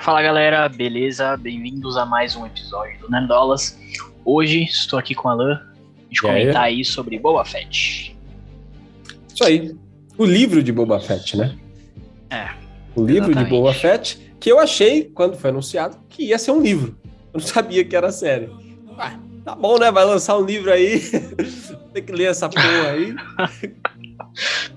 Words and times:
Fala 0.00 0.22
galera, 0.22 0.66
beleza? 0.66 1.36
Bem-vindos 1.36 1.94
a 1.98 2.06
mais 2.06 2.34
um 2.34 2.46
episódio 2.46 2.98
do 3.00 3.10
Nerdolas. 3.10 3.78
Hoje 4.24 4.62
estou 4.62 4.98
aqui 4.98 5.14
com 5.14 5.28
a 5.28 5.32
Alan 5.32 5.52
a 5.52 6.02
gente 6.08 6.22
comentar 6.22 6.62
aí? 6.62 6.76
aí 6.76 6.84
sobre 6.86 7.18
Boba 7.18 7.44
Fett. 7.44 8.16
Isso 9.28 9.44
aí. 9.44 9.76
O 10.16 10.24
livro 10.24 10.62
de 10.62 10.72
Boba 10.72 10.98
Fett, 11.00 11.36
né? 11.36 11.54
É. 12.30 12.48
O 12.96 13.04
livro 13.04 13.30
exatamente. 13.30 13.44
de 13.44 13.50
Boba 13.50 13.74
Fett, 13.74 14.34
que 14.40 14.50
eu 14.50 14.58
achei, 14.58 15.04
quando 15.04 15.36
foi 15.36 15.50
anunciado, 15.50 15.98
que 16.08 16.28
ia 16.28 16.38
ser 16.38 16.52
um 16.52 16.62
livro. 16.62 16.96
Eu 17.34 17.38
não 17.38 17.46
sabia 17.46 17.84
que 17.84 17.94
era 17.94 18.10
série. 18.10 18.48
Ah, 18.96 19.18
tá 19.44 19.54
bom, 19.54 19.78
né? 19.78 19.92
Vai 19.92 20.06
lançar 20.06 20.38
um 20.38 20.44
livro 20.46 20.72
aí. 20.72 20.98
Tem 21.92 22.02
que 22.02 22.12
ler 22.12 22.30
essa 22.30 22.48
porra 22.48 22.88
aí. 22.90 23.14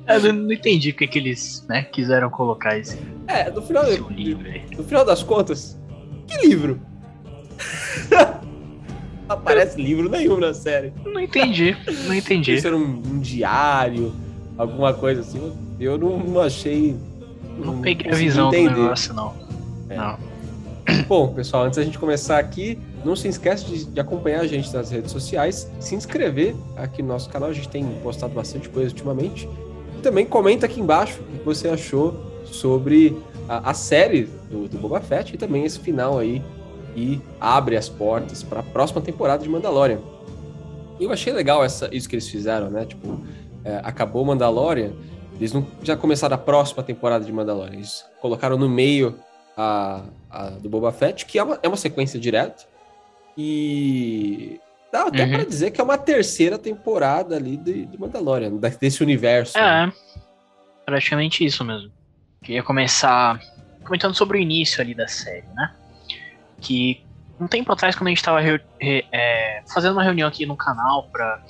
Eu 0.07 0.33
não 0.33 0.51
entendi 0.51 0.89
o 0.89 0.93
que, 0.93 1.17
eles 1.17 1.65
né, 1.67 1.83
quiseram 1.83 2.29
colocar 2.29 2.77
esse. 2.77 2.97
É, 3.27 3.49
no 3.49 3.61
final, 3.61 3.85
esse 3.85 4.01
livro 4.13 4.47
aí. 4.47 4.63
no 4.75 4.83
final 4.83 5.05
das 5.05 5.23
contas, 5.23 5.79
que 6.27 6.47
livro? 6.47 6.79
Não 9.27 9.37
aparece 9.37 9.81
livro 9.81 10.09
nenhum 10.09 10.37
na 10.37 10.53
série. 10.53 10.91
Não 11.05 11.19
entendi, 11.19 11.77
não 12.07 12.13
entendi. 12.13 12.53
Isso 12.55 12.67
era 12.67 12.75
um, 12.75 13.01
um, 13.05 13.19
diário, 13.19 14.13
alguma 14.57 14.93
coisa 14.93 15.21
assim. 15.21 15.53
Eu 15.79 15.97
não, 15.97 16.19
não 16.19 16.41
achei. 16.41 16.95
Não, 17.57 17.75
não 17.75 17.81
peguei 17.81 18.11
a 18.11 18.15
visão 18.15 18.49
entender. 18.49 18.73
do 18.73 18.81
negócio, 18.81 19.13
não. 19.13 19.33
É. 19.89 19.95
Não. 19.95 20.17
Bom, 21.07 21.33
pessoal, 21.33 21.63
antes 21.63 21.77
da 21.77 21.85
gente 21.85 21.97
começar 21.97 22.37
aqui, 22.37 22.77
não 23.03 23.15
se 23.15 23.27
esqueça 23.27 23.65
de, 23.65 23.85
de, 23.85 23.99
acompanhar 23.99 24.41
a 24.41 24.47
gente 24.47 24.73
nas 24.73 24.89
redes 24.89 25.11
sociais, 25.11 25.69
se 25.79 25.95
inscrever 25.95 26.55
aqui 26.75 27.01
no 27.01 27.09
nosso 27.09 27.29
canal, 27.29 27.49
a 27.49 27.53
gente 27.53 27.69
tem 27.69 27.85
postado 28.01 28.33
bastante 28.33 28.69
coisa 28.69 28.89
ultimamente. 28.89 29.47
E 29.97 30.01
também 30.01 30.25
comenta 30.25 30.65
aqui 30.65 30.79
embaixo 30.79 31.21
o 31.21 31.39
que 31.39 31.45
você 31.45 31.67
achou 31.67 32.15
sobre 32.45 33.17
a, 33.47 33.71
a 33.71 33.73
série 33.73 34.23
do, 34.49 34.67
do 34.67 34.77
Boba 34.77 35.01
Fett 35.01 35.33
e 35.33 35.37
também 35.37 35.65
esse 35.65 35.79
final 35.79 36.17
aí 36.17 36.41
e 36.95 37.19
abre 37.39 37.75
as 37.75 37.89
portas 37.89 38.43
para 38.43 38.59
a 38.59 38.63
próxima 38.63 39.01
temporada 39.01 39.43
de 39.43 39.49
Mandalorian. 39.49 39.99
E 40.99 41.03
eu 41.03 41.11
achei 41.11 41.33
legal 41.33 41.63
essa, 41.63 41.89
isso 41.93 42.07
que 42.07 42.15
eles 42.15 42.27
fizeram, 42.27 42.69
né? 42.69 42.85
Tipo, 42.85 43.19
é, 43.65 43.81
acabou 43.83 44.23
Mandalorian, 44.23 44.91
eles 45.37 45.51
não 45.51 45.65
já 45.81 45.97
começaram 45.97 46.35
a 46.35 46.37
próxima 46.37 46.83
temporada 46.83 47.25
de 47.25 47.31
Mandalorian, 47.31 47.75
eles 47.75 48.05
colocaram 48.21 48.57
no 48.57 48.69
meio 48.69 49.15
a, 49.57 50.03
a 50.29 50.49
do 50.51 50.69
Boba 50.69 50.91
Fett, 50.91 51.25
que 51.25 51.39
é 51.39 51.43
uma, 51.43 51.59
é 51.63 51.67
uma 51.67 51.77
sequência 51.77 52.19
direta, 52.19 52.65
e 53.37 54.59
dá 54.91 55.07
até 55.07 55.23
uhum. 55.23 55.31
para 55.31 55.45
dizer 55.45 55.71
que 55.71 55.81
é 55.81 55.83
uma 55.83 55.97
terceira 55.97 56.57
temporada 56.57 57.35
ali 57.35 57.57
de, 57.57 57.85
de 57.85 57.99
Mandalorian, 57.99 58.51
desse 58.79 59.01
universo. 59.01 59.57
É, 59.57 59.87
né? 59.87 59.93
praticamente 60.85 61.43
isso 61.43 61.63
mesmo. 61.63 61.91
Queria 62.41 62.63
começar 62.63 63.39
comentando 63.83 64.15
sobre 64.15 64.37
o 64.37 64.41
início 64.41 64.81
ali 64.81 64.93
da 64.93 65.07
série, 65.07 65.45
né? 65.55 65.73
Que 66.61 67.03
um 67.39 67.47
tempo 67.47 67.71
atrás, 67.71 67.95
quando 67.95 68.07
a 68.07 68.09
gente 68.11 68.19
estava 68.19 68.39
é, 68.79 69.63
fazendo 69.73 69.93
uma 69.93 70.03
reunião 70.03 70.27
aqui 70.27 70.45
no 70.45 70.55
canal 70.55 71.09
para 71.11 71.41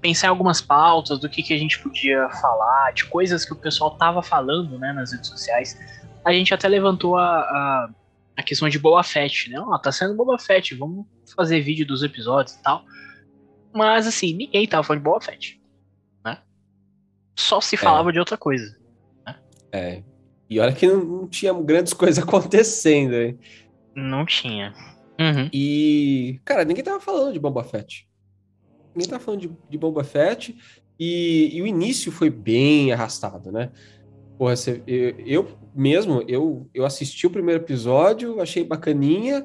pensar 0.00 0.28
em 0.28 0.30
algumas 0.30 0.60
pautas 0.60 1.18
do 1.18 1.28
que, 1.28 1.42
que 1.42 1.52
a 1.52 1.58
gente 1.58 1.78
podia 1.80 2.28
falar, 2.30 2.92
de 2.92 3.04
coisas 3.06 3.44
que 3.44 3.52
o 3.52 3.56
pessoal 3.56 3.90
tava 3.92 4.22
falando 4.22 4.78
né, 4.78 4.92
nas 4.92 5.12
redes 5.12 5.28
sociais, 5.28 5.76
a 6.24 6.32
gente 6.32 6.54
até 6.54 6.68
levantou 6.68 7.16
a, 7.16 7.40
a 7.40 7.88
a 8.38 8.42
questão 8.42 8.68
de 8.68 8.78
Boba 8.78 9.02
Fett, 9.02 9.50
né? 9.50 9.58
Ó, 9.58 9.74
oh, 9.74 9.78
tá 9.80 9.90
sendo 9.90 10.14
Boba 10.14 10.38
Fett, 10.38 10.72
vamos 10.76 11.04
fazer 11.34 11.60
vídeo 11.60 11.84
dos 11.84 12.04
episódios 12.04 12.54
e 12.54 12.62
tal. 12.62 12.84
Mas 13.74 14.06
assim, 14.06 14.32
ninguém 14.32 14.64
tava 14.64 14.84
falando 14.84 15.00
de 15.00 15.04
Boba 15.04 15.20
Fett, 15.20 15.60
né? 16.24 16.38
Só 17.36 17.60
se 17.60 17.76
falava 17.76 18.10
é. 18.10 18.12
de 18.12 18.20
outra 18.20 18.36
coisa. 18.36 18.78
Né? 19.26 19.36
É. 19.72 20.02
E 20.48 20.60
olha 20.60 20.72
que 20.72 20.86
não, 20.86 21.04
não 21.04 21.28
tinha 21.28 21.52
grandes 21.52 21.92
coisas 21.92 22.22
acontecendo, 22.22 23.12
hein? 23.14 23.36
Não 23.92 24.24
tinha. 24.24 24.72
Uhum. 25.18 25.50
E, 25.52 26.40
cara, 26.44 26.64
ninguém 26.64 26.84
tava 26.84 27.00
falando 27.00 27.32
de 27.32 27.40
Boba 27.40 27.64
Fett. 27.64 28.08
Ninguém 28.94 29.10
tava 29.10 29.24
falando 29.24 29.40
de, 29.40 29.50
de 29.68 29.76
Boba 29.76 30.04
Fett. 30.04 30.56
E, 30.96 31.50
e 31.52 31.60
o 31.60 31.66
início 31.66 32.12
foi 32.12 32.30
bem 32.30 32.92
arrastado, 32.92 33.50
né? 33.50 33.72
Porra, 34.38 34.54
você, 34.54 34.80
eu, 34.86 35.14
eu, 35.26 35.48
mesmo, 35.74 36.22
eu, 36.28 36.68
eu 36.72 36.86
assisti 36.86 37.26
o 37.26 37.30
primeiro 37.30 37.62
episódio, 37.62 38.40
achei 38.40 38.62
bacaninha. 38.62 39.44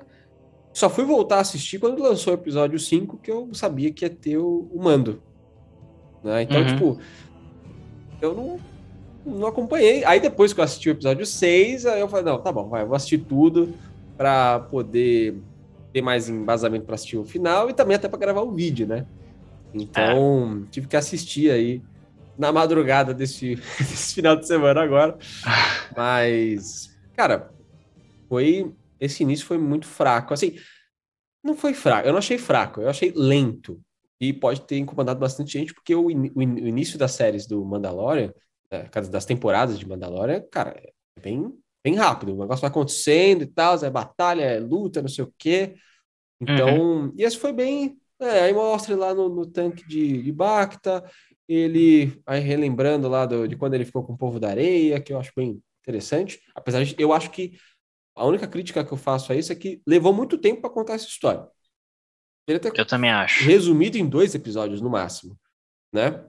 Só 0.72 0.88
fui 0.88 1.04
voltar 1.04 1.38
a 1.38 1.42
assistir 1.42 1.80
quando 1.80 2.02
lançou 2.02 2.32
o 2.32 2.36
episódio 2.36 2.80
5, 2.80 3.18
que 3.18 3.32
eu 3.32 3.50
sabia 3.54 3.92
que 3.92 4.06
ia 4.06 4.10
ter 4.10 4.38
o, 4.38 4.70
o 4.72 4.84
mando. 4.84 5.22
Né? 6.24 6.44
Então, 6.44 6.62
uhum. 6.62 6.68
tipo, 6.68 7.00
eu 8.22 8.36
não, 8.36 8.60
não 9.26 9.48
acompanhei. 9.48 10.06
Aí 10.06 10.20
depois 10.20 10.54
que 10.54 10.60
eu 10.60 10.64
assisti 10.64 10.90
o 10.90 10.92
episódio 10.92 11.26
6, 11.26 11.88
aí 11.88 12.00
eu 12.00 12.08
falei, 12.08 12.26
não, 12.26 12.40
tá 12.40 12.52
bom, 12.52 12.70
vai, 12.70 12.84
eu 12.84 12.88
vou 12.88 12.96
assistir 12.96 13.18
tudo 13.18 13.74
para 14.16 14.60
poder 14.60 15.36
ter 15.92 16.02
mais 16.04 16.30
embasamento 16.30 16.86
para 16.86 16.96
assistir 16.96 17.18
o 17.18 17.26
final 17.26 17.68
e 17.68 17.74
também 17.74 17.96
até 17.96 18.08
para 18.08 18.20
gravar 18.20 18.42
o 18.42 18.52
vídeo, 18.52 18.86
né? 18.88 19.08
Então, 19.74 20.64
é. 20.66 20.70
tive 20.70 20.88
que 20.88 20.96
assistir 20.96 21.50
aí 21.50 21.82
na 22.38 22.52
madrugada 22.52 23.14
desse, 23.14 23.56
desse 23.78 24.16
final 24.16 24.36
de 24.36 24.48
semana 24.48 24.82
agora. 24.82 25.18
Mas, 25.96 26.96
cara, 27.16 27.52
foi. 28.28 28.74
Esse 29.00 29.24
início 29.24 29.46
foi 29.46 29.58
muito 29.58 29.86
fraco. 29.86 30.34
Assim, 30.34 30.56
não 31.44 31.56
foi 31.56 31.74
fraco, 31.74 32.08
eu 32.08 32.12
não 32.14 32.20
achei 32.20 32.38
fraco, 32.38 32.82
eu 32.82 32.90
achei 32.90 33.12
lento. 33.14 33.82
E 34.20 34.32
pode 34.32 34.62
ter 34.62 34.78
incomodado 34.78 35.20
bastante 35.20 35.52
gente, 35.52 35.74
porque 35.74 35.94
o, 35.94 36.10
in, 36.10 36.32
o, 36.34 36.42
início 36.42 36.98
das 36.98 37.12
séries 37.12 37.46
do 37.46 37.64
Mandalorian, 37.66 38.34
né, 38.72 38.90
das 39.12 39.26
temporadas 39.26 39.78
de 39.78 39.86
Mandalorian, 39.86 40.42
cara, 40.50 40.70
é 40.78 41.22
bem, 41.22 41.54
bem 41.84 41.96
rápido. 41.96 42.34
O 42.34 42.40
negócio 42.40 42.62
vai 42.62 42.70
acontecendo 42.70 43.42
e 43.44 43.48
tal, 43.48 43.76
é 43.84 43.90
batalha, 43.90 44.44
é 44.44 44.60
luta, 44.60 45.02
não 45.02 45.10
sei 45.10 45.26
o 45.26 45.34
quê. 45.38 45.76
Então, 46.40 46.80
uhum. 46.80 47.14
e 47.18 47.24
esse 47.24 47.38
foi 47.38 47.52
bem. 47.52 47.98
É, 48.20 48.44
aí 48.44 48.54
mostra 48.54 48.96
lá 48.96 49.14
no, 49.14 49.28
no 49.28 49.46
tanque 49.46 49.86
de, 49.86 50.22
de 50.22 50.32
Bacta, 50.32 51.04
ele, 51.48 52.22
aí 52.26 52.40
relembrando 52.40 53.08
lá 53.08 53.26
do, 53.26 53.48
de 53.48 53.56
quando 53.56 53.74
ele 53.74 53.86
ficou 53.86 54.04
com 54.04 54.14
o 54.14 54.18
povo 54.18 54.40
da 54.40 54.50
areia, 54.50 55.00
que 55.02 55.14
eu 55.14 55.20
acho 55.20 55.32
bem 55.36 55.62
interessante. 55.82 56.42
Apesar 56.56 56.84
de 56.84 56.96
eu 56.98 57.14
acho 57.14 57.30
que 57.32 57.58
a 58.16 58.26
única 58.26 58.48
crítica 58.48 58.84
que 58.84 58.92
eu 58.92 58.98
faço 58.98 59.32
a 59.32 59.36
isso 59.36 59.52
é 59.52 59.56
que 59.56 59.82
levou 59.86 60.14
muito 60.14 60.38
tempo 60.38 60.62
para 60.62 60.70
contar 60.70 60.94
essa 60.94 61.08
história. 61.08 61.48
eu 62.48 62.86
também 62.86 63.10
acho. 63.10 63.44
Resumido 63.44 63.98
em 63.98 64.08
dois 64.08 64.36
episódios 64.36 64.82
no 64.82 64.90
máximo, 64.90 65.38
né? 65.94 66.26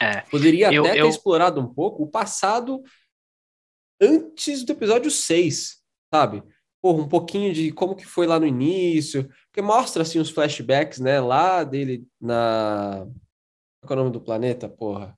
É, 0.00 0.20
Poderia 0.22 0.72
eu, 0.72 0.84
até 0.84 1.00
eu... 1.00 1.04
ter 1.04 1.10
explorado 1.10 1.60
um 1.60 1.72
pouco 1.72 2.02
o 2.02 2.10
passado 2.10 2.82
antes 4.00 4.62
do 4.62 4.72
episódio 4.72 5.10
6, 5.10 5.82
sabe? 6.12 6.42
Porra, 6.82 7.02
um 7.02 7.08
pouquinho 7.08 7.52
de 7.52 7.72
como 7.72 7.96
que 7.96 8.04
foi 8.04 8.26
lá 8.26 8.38
no 8.38 8.46
início, 8.46 9.28
porque 9.46 9.62
mostra 9.62 10.02
assim 10.02 10.18
os 10.18 10.30
flashbacks, 10.30 11.00
né, 11.00 11.18
lá 11.18 11.64
dele 11.64 12.06
na 12.20 13.06
qual 13.86 13.98
é 13.98 14.00
o 14.00 14.04
nome 14.04 14.12
do 14.12 14.20
planeta, 14.20 14.68
porra? 14.68 15.16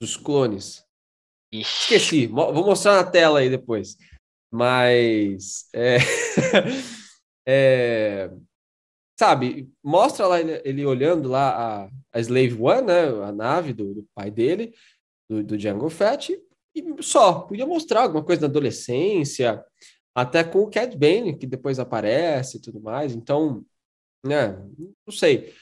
Dos 0.00 0.16
clones. 0.16 0.84
Esqueci. 1.52 2.26
Vou 2.26 2.64
mostrar 2.64 2.96
na 2.96 3.10
tela 3.10 3.40
aí 3.40 3.50
depois. 3.50 3.96
Mas. 4.52 5.68
É... 5.74 5.98
é... 7.46 8.30
Sabe, 9.18 9.72
mostra 9.82 10.26
lá 10.26 10.40
ele, 10.40 10.60
ele, 10.64 10.84
olhando 10.84 11.28
lá 11.28 11.84
a, 11.84 11.90
a 12.12 12.20
Slave 12.20 12.60
One, 12.60 12.86
né? 12.86 13.02
A 13.24 13.32
nave 13.32 13.72
do, 13.72 13.94
do 13.94 14.06
pai 14.14 14.30
dele, 14.30 14.74
do, 15.28 15.42
do 15.42 15.56
Django 15.56 15.88
Fett, 15.88 16.38
e 16.74 17.02
só. 17.02 17.40
Podia 17.40 17.66
mostrar 17.66 18.02
alguma 18.02 18.22
coisa 18.22 18.42
na 18.42 18.48
adolescência, 18.48 19.64
até 20.14 20.44
com 20.44 20.60
o 20.60 20.70
Cad 20.70 20.94
Bane, 20.96 21.36
que 21.38 21.46
depois 21.46 21.78
aparece 21.78 22.58
e 22.58 22.60
tudo 22.60 22.80
mais. 22.80 23.14
Então, 23.14 23.64
né? 24.24 24.58
Não 25.06 25.12
sei. 25.12 25.54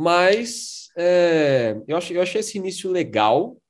Mas 0.00 0.90
é, 0.96 1.78
eu, 1.86 1.94
achei, 1.94 2.16
eu 2.16 2.22
achei 2.22 2.40
esse 2.40 2.56
início 2.56 2.90
legal, 2.90 3.60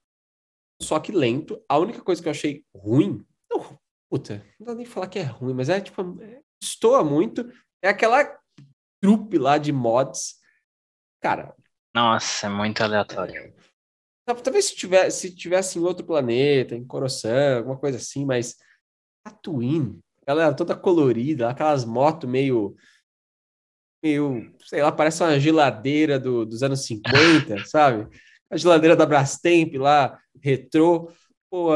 só 0.81 1.01
que 1.01 1.11
lento. 1.11 1.61
A 1.69 1.77
única 1.77 2.01
coisa 2.03 2.23
que 2.23 2.29
eu 2.29 2.31
achei 2.31 2.65
ruim, 2.73 3.27
não, 3.50 3.77
puta, 4.09 4.47
não 4.56 4.69
dá 4.69 4.75
nem 4.77 4.87
falar 4.87 5.09
que 5.09 5.19
é 5.19 5.25
ruim, 5.25 5.55
mas 5.55 5.69
é 5.69 5.81
tipo, 5.81 6.23
é, 6.23 6.41
estoa 6.62 7.03
muito, 7.03 7.53
é 7.82 7.88
aquela 7.88 8.38
trupe 9.03 9.38
lá 9.38 9.59
de 9.59 9.73
mods. 9.73 10.37
Cara. 11.21 11.53
Nossa, 11.93 12.47
é 12.47 12.49
muito 12.49 12.81
aleatório. 12.81 13.53
Talvez 14.25 14.67
se 14.67 14.76
tivesse, 14.76 15.19
se 15.31 15.35
tivesse 15.35 15.81
em 15.81 15.83
outro 15.83 16.06
planeta, 16.06 16.76
em 16.76 16.87
Coruscant, 16.87 17.56
alguma 17.56 17.76
coisa 17.76 17.99
assim, 17.99 18.25
mas 18.25 18.56
Tatooine, 19.25 19.99
ela 20.25 20.55
toda 20.55 20.76
colorida, 20.76 21.50
aquelas 21.50 21.85
motos 21.85 22.31
meio 22.31 22.76
meio, 24.02 24.52
sei 24.64 24.82
lá, 24.82 24.91
parece 24.91 25.23
uma 25.23 25.38
geladeira 25.38 26.19
do, 26.19 26.44
dos 26.44 26.62
anos 26.62 26.85
50, 26.85 27.64
sabe? 27.67 28.08
A 28.50 28.56
geladeira 28.56 28.97
da 28.97 29.06
Brastemp 29.06 29.75
lá, 29.75 30.19
retrô. 30.43 31.11
Pô, 31.50 31.70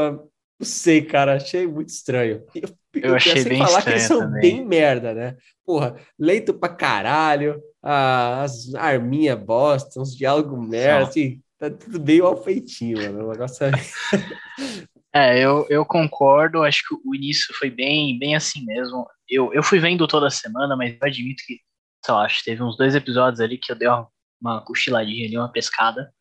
não 0.59 0.65
sei, 0.65 1.01
cara, 1.01 1.35
achei 1.35 1.67
muito 1.67 1.89
estranho. 1.89 2.43
Eu, 2.95 3.01
eu, 3.01 3.09
eu 3.09 3.15
achei 3.17 3.43
bem 3.43 3.57
falar 3.57 3.81
que 3.81 3.89
eles 3.89 4.03
são 4.03 4.21
também. 4.21 4.39
bem 4.39 4.65
merda, 4.65 5.13
né? 5.13 5.35
Porra, 5.65 5.97
leito 6.17 6.53
pra 6.53 6.69
caralho, 6.69 7.61
as 7.83 8.73
arminha 8.73 9.35
bosta, 9.35 9.99
uns 9.99 10.15
diálogos 10.15 10.65
merda, 10.65 11.09
assim, 11.09 11.41
tá 11.59 11.69
tudo 11.69 11.99
bem 11.99 12.21
mal 12.21 12.41
feitinho, 12.41 12.99
mano. 12.99 13.27
O 13.27 13.31
negócio 13.33 13.65
é... 13.65 13.71
É, 15.17 15.39
eu, 15.39 15.65
eu 15.69 15.85
concordo, 15.85 16.61
acho 16.63 16.81
que 16.85 16.93
o 17.05 17.15
início 17.15 17.53
foi 17.57 17.69
bem, 17.69 18.19
bem 18.19 18.35
assim 18.35 18.65
mesmo. 18.65 19.07
Eu, 19.29 19.53
eu 19.53 19.63
fui 19.63 19.79
vendo 19.79 20.05
toda 20.05 20.29
semana, 20.29 20.75
mas 20.75 20.91
eu 20.91 21.07
admito 21.07 21.41
que, 21.47 21.61
sei 22.05 22.13
lá, 22.13 22.25
acho 22.25 22.39
que 22.39 22.45
teve 22.45 22.61
uns 22.61 22.77
dois 22.77 22.93
episódios 22.93 23.39
ali 23.39 23.57
que 23.57 23.71
eu 23.71 23.75
dei 23.75 23.87
uma, 23.87 24.07
uma 24.39 24.63
cochiladinha 24.63 25.25
ali, 25.25 25.37
uma 25.37 25.51
pescada. 25.51 26.13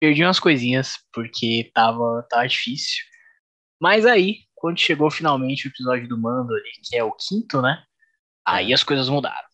Perdi 0.00 0.24
umas 0.24 0.40
coisinhas, 0.40 0.96
porque 1.12 1.70
tava, 1.74 2.26
tava 2.30 2.48
difícil. 2.48 3.04
Mas 3.78 4.06
aí, 4.06 4.38
quando 4.54 4.80
chegou 4.80 5.10
finalmente 5.10 5.66
o 5.66 5.70
episódio 5.70 6.08
do 6.08 6.18
Mando 6.18 6.54
ali, 6.54 6.70
que 6.82 6.96
é 6.96 7.04
o 7.04 7.12
quinto, 7.12 7.60
né? 7.60 7.84
Aí 8.46 8.72
as 8.72 8.82
coisas 8.82 9.10
mudaram. 9.10 9.48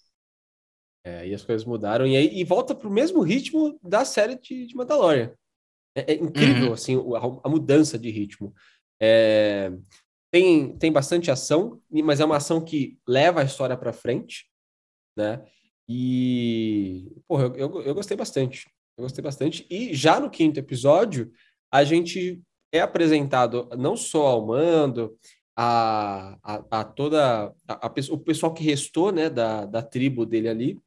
É, 1.05 1.19
aí 1.21 1.35
as 1.35 1.45
coisas 1.45 1.65
mudaram 1.65 2.07
e 2.07 2.17
aí 2.17 2.41
e 2.41 2.45
volta 2.45 2.75
pro 2.75 2.91
mesmo 2.91 3.23
ritmo 3.23 3.79
da 3.83 4.05
série 4.05 4.39
de, 4.39 4.67
de 4.67 4.75
Mandalorian. 4.75 5.33
É, 5.97 6.13
é 6.13 6.15
incrível, 6.15 6.69
uhum. 6.69 6.73
assim, 6.73 6.97
a, 6.97 7.47
a, 7.47 7.51
mudança 7.51 7.99
de 7.99 8.11
ritmo. 8.11 8.55
É, 9.01 9.73
tem, 10.33 10.77
tem 10.79 10.93
bastante 10.93 11.31
ação, 11.31 11.81
mas 11.91 12.21
é 12.21 12.25
uma 12.25 12.37
ação 12.37 12.65
que 12.65 12.99
leva 13.07 13.41
a 13.41 13.45
história 13.45 13.77
para 13.77 13.93
frente, 13.93 14.49
né? 15.17 15.45
E, 15.89 17.13
porra, 17.29 17.45
eu, 17.45 17.55
eu, 17.57 17.83
eu, 17.83 17.95
gostei 17.95 18.17
bastante. 18.17 18.69
Eu 18.97 19.05
gostei 19.05 19.23
bastante. 19.23 19.67
E 19.71 19.95
já 19.95 20.19
no 20.19 20.31
quinto 20.31 20.59
episódio, 20.59 21.33
a 21.71 21.85
gente 21.85 22.43
é 22.73 22.81
apresentado 22.81 23.69
não 23.77 23.97
só 23.97 24.27
ao 24.27 24.47
mando, 24.47 25.17
a, 25.57 26.37
a, 26.43 26.81
a 26.81 26.85
toda 26.85 27.55
a, 27.67 27.87
a, 27.87 27.93
o 28.11 28.19
pessoal 28.19 28.53
que 28.53 28.63
restou, 28.63 29.11
né, 29.11 29.31
da, 29.31 29.65
da 29.65 29.83
tribo 29.83 30.27
dele 30.27 30.49
ali, 30.49 30.81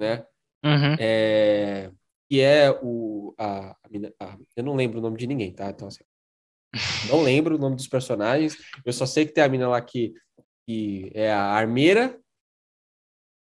né? 0.00 0.24
Uhum. 0.64 0.96
É, 0.98 1.90
que 2.30 2.40
é 2.40 2.70
o. 2.82 3.34
A, 3.38 3.70
a, 4.20 4.38
eu 4.54 4.62
não 4.62 4.76
lembro 4.76 4.98
o 4.98 5.02
nome 5.02 5.16
de 5.16 5.26
ninguém, 5.26 5.52
tá? 5.52 5.70
Então, 5.70 5.88
assim, 5.88 6.04
não 7.10 7.22
lembro 7.22 7.56
o 7.56 7.58
nome 7.58 7.74
dos 7.74 7.88
personagens. 7.88 8.56
Eu 8.84 8.92
só 8.92 9.06
sei 9.06 9.26
que 9.26 9.32
tem 9.32 9.42
a 9.42 9.48
mina 9.48 9.68
lá 9.68 9.80
que, 9.80 10.14
que 10.66 11.10
é 11.14 11.32
a 11.32 11.42
armeira. 11.42 12.20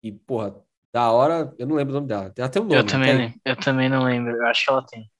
E, 0.02 0.12
porra, 0.12 0.62
da 0.92 1.10
hora, 1.10 1.52
eu 1.58 1.66
não 1.66 1.76
lembro 1.76 1.92
o 1.92 1.96
nome 1.96 2.08
dela. 2.08 2.30
Tem 2.30 2.44
até 2.44 2.60
um 2.60 2.64
nome. 2.64 2.76
Eu 2.76 2.86
também, 2.86 3.34
eu 3.44 3.56
também 3.56 3.88
não 3.88 4.04
lembro. 4.04 4.34
Eu 4.34 4.46
acho 4.46 4.64
que 4.64 4.70
ela 4.70 4.86
tem. 4.86 5.10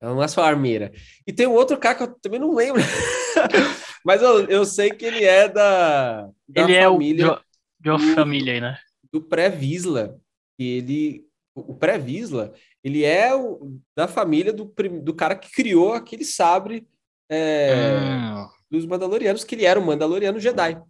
Ela 0.00 0.14
não 0.14 0.22
é 0.22 0.28
só 0.28 0.42
armeira. 0.42 0.92
E 1.26 1.32
tem 1.32 1.46
um 1.46 1.54
outro 1.54 1.78
cara 1.78 1.94
que 1.94 2.02
eu 2.02 2.14
também 2.20 2.40
não 2.40 2.54
lembro. 2.54 2.80
Mas 4.04 4.22
eu, 4.22 4.46
eu 4.46 4.64
sei 4.64 4.90
que 4.90 5.04
ele 5.04 5.24
é 5.24 5.48
da, 5.48 6.22
da 6.48 6.62
ele 6.62 6.80
família. 6.80 7.24
É 7.24 7.28
o, 7.28 7.40
de 7.78 7.90
uma 7.90 8.14
família 8.14 8.54
aí, 8.54 8.60
né? 8.60 8.78
Do 9.12 9.20
pré-Visla 9.20 10.18
ele, 10.64 11.26
o 11.54 11.74
pré-Visla, 11.74 12.52
ele 12.82 13.04
é 13.04 13.34
o, 13.34 13.80
da 13.96 14.06
família 14.06 14.52
do, 14.52 14.64
do 15.02 15.14
cara 15.14 15.34
que 15.34 15.50
criou 15.50 15.94
aquele 15.94 16.24
sabre 16.24 16.86
é, 17.30 17.72
ah. 17.72 18.50
dos 18.70 18.86
Mandalorianos, 18.86 19.44
que 19.44 19.54
ele 19.54 19.64
era 19.64 19.80
um 19.80 19.84
Mandaloriano 19.84 20.40
Jedi. 20.40 20.80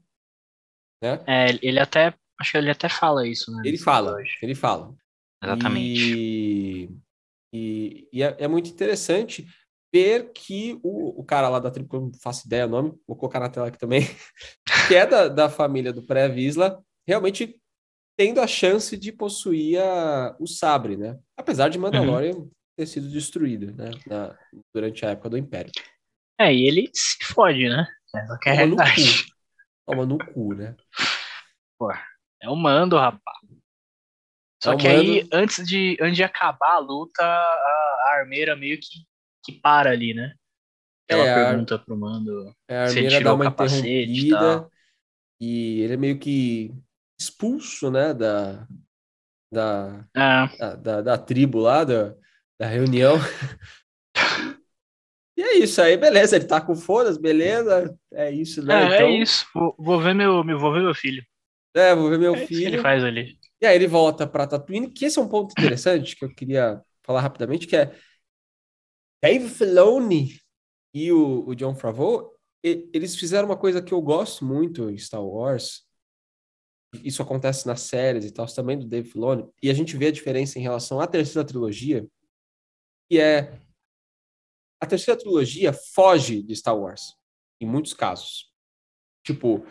Né? 1.03 1.23
É, 1.27 1.59
ele 1.63 1.79
até, 1.79 2.15
acho 2.41 2.53
que 2.53 2.59
ele 2.59 2.71
até 2.71 2.89
fala 2.89 3.29
isso, 3.29 3.53
né? 3.53 3.63
Ele 3.65 3.77
fala, 3.77 4.17
ele 4.43 4.55
fala. 4.55 4.95
Exatamente. 5.43 6.15
E, 6.15 6.91
e, 7.53 8.09
e 8.13 8.23
é, 8.23 8.37
é, 8.39 8.49
muito 8.49 8.71
interessante 8.71 9.47
ver 9.93 10.33
que 10.33 10.79
o, 10.83 11.21
o 11.21 11.25
cara 11.25 11.49
lá 11.49 11.59
da 11.59 11.71
tribo, 11.71 11.89
que 11.89 11.97
eu 11.97 12.01
não 12.01 12.13
faço 12.15 12.47
ideia 12.47 12.67
o 12.67 12.71
nome, 12.71 12.95
vou 13.07 13.17
colocar 13.17 13.41
na 13.41 13.49
tela 13.49 13.69
aqui 13.69 13.79
também, 13.79 14.03
que 14.89 14.95
é 14.95 15.07
da, 15.07 15.29
da 15.29 15.51
família 15.51 15.93
do 15.93 16.03
pré-Visla, 16.03 16.83
realmente 17.07 17.61
tendo 18.17 18.41
a 18.41 18.47
chance 18.47 18.97
de 18.97 19.13
possuir 19.13 19.81
a, 19.81 20.37
o 20.39 20.47
sabre, 20.47 20.97
né? 20.97 21.19
Apesar 21.37 21.69
de 21.69 21.79
Mandalorian 21.79 22.37
uhum. 22.37 22.51
ter 22.77 22.87
sido 22.87 23.09
destruído, 23.09 23.75
né? 23.75 23.91
Na, 24.07 24.37
durante 24.75 25.05
a 25.05 25.11
época 25.11 25.31
do 25.31 25.39
Império. 25.39 25.73
É, 26.39 26.55
e 26.55 26.67
ele 26.67 26.91
se 26.95 27.23
fode, 27.25 27.69
né? 27.69 27.87
Essa 28.15 28.39
que 28.39 28.49
é. 28.49 28.57
Toma 29.87 30.07
no 30.07 30.19
cu, 30.19 30.55
né? 30.55 30.77
Pô, 31.79 31.91
é 32.43 32.49
o 32.49 32.57
mando, 32.57 32.97
rapaz. 32.97 33.39
Só 34.63 34.75
é 34.75 34.77
que 34.77 34.89
mando... 34.89 35.01
aí, 35.01 35.29
antes 35.33 35.67
de, 35.67 35.97
antes 36.01 36.17
de 36.17 36.25
acabar 36.25 36.75
a 36.75 36.79
luta, 36.79 37.23
a, 37.23 37.27
a 37.27 38.17
armeira 38.19 38.57
meio 38.57 38.79
que, 38.79 39.05
que 39.45 39.53
para 39.53 39.91
ali, 39.91 40.15
né? 40.15 40.35
Ela 41.09 41.27
é, 41.27 41.35
pergunta 41.35 41.79
pro 41.79 41.97
mando 41.97 42.55
é, 42.69 42.85
a 42.85 42.89
se 42.89 43.01
ele 43.01 43.09
tirou 43.09 43.35
o 43.35 43.41
capacete 43.41 44.27
e 44.27 44.31
tal. 44.31 44.71
E 45.41 45.81
ele 45.81 45.95
é 45.95 45.97
meio 45.97 46.19
que 46.19 46.73
expulso, 47.19 47.91
né, 47.91 48.15
da, 48.15 48.67
da, 49.53 50.07
é. 50.15 50.57
da, 50.57 50.75
da, 50.77 51.03
da, 51.03 51.19
tribo 51.19 51.59
lá, 51.59 51.83
da, 51.83 52.15
da 52.59 52.67
reunião. 52.67 53.17
e 55.37 55.43
é 55.43 55.59
isso 55.59 55.83
aí, 55.83 55.97
beleza, 55.97 56.37
ele 56.37 56.45
tá 56.45 56.61
com 56.61 56.77
fodas, 56.77 57.17
beleza, 57.17 57.95
é 58.13 58.31
isso, 58.31 58.65
né? 58.65 58.75
É, 58.75 58.83
é 58.83 58.95
então... 58.95 59.07
é 59.09 59.11
isso, 59.11 59.47
vou, 59.53 59.75
vou, 59.79 60.01
ver 60.01 60.15
meu, 60.15 60.45
vou 60.45 60.73
ver 60.73 60.83
meu 60.83 60.95
filho. 60.95 61.25
É, 61.75 61.95
vou 61.95 62.11
ver 62.11 62.19
meu 62.19 62.35
é 62.35 62.47
filho. 62.47 62.61
Que 62.61 62.67
ele 62.67 62.83
faz 62.83 63.05
ali. 63.05 63.39
E 63.61 63.67
aí 63.67 63.77
ele 63.77 63.87
volta 63.87 64.27
para 64.27 64.47
Tatooine, 64.47 64.91
que 64.91 65.05
esse 65.05 65.19
é 65.19 65.23
um 65.23 65.29
ponto 65.29 65.53
interessante 65.53 66.17
que 66.17 66.25
eu 66.25 66.35
queria 66.35 66.83
falar 67.03 67.21
rapidamente, 67.21 67.67
que 67.67 67.77
é 67.77 67.95
Dave 69.23 69.49
Filoni 69.49 70.41
e 70.95 71.13
o, 71.13 71.47
o 71.47 71.55
John 71.55 71.75
Favreau, 71.75 72.35
eles 72.63 73.17
fizeram 73.17 73.49
uma 73.49 73.57
coisa 73.57 73.83
que 73.83 73.93
eu 73.93 74.01
gosto 74.01 74.45
muito 74.45 74.91
em 74.91 74.99
Star 74.99 75.25
Wars, 75.25 75.87
isso 77.05 77.23
acontece 77.23 77.67
nas 77.67 77.83
séries 77.83 78.25
e 78.25 78.33
tal, 78.33 78.47
também 78.47 78.79
do 78.79 78.87
Dave 78.87 79.09
Filoni, 79.09 79.49
e 79.63 79.71
a 79.71 79.75
gente 79.75 79.97
vê 79.97 80.07
a 80.07 80.13
diferença 80.13 80.59
em 80.59 80.63
relação 80.63 81.01
à 81.01 81.07
terceira 81.07 81.47
trilogia, 81.47 82.07
que 83.09 83.19
é 83.19 83.61
a 84.81 84.87
terceira 84.87 85.19
trilogia 85.19 85.73
foge 85.73 86.43
de 86.43 86.57
Star 86.57 86.77
Wars, 86.77 87.15
em 87.61 87.67
muitos 87.67 87.93
casos. 87.93 88.51
Tipo, 89.25 89.65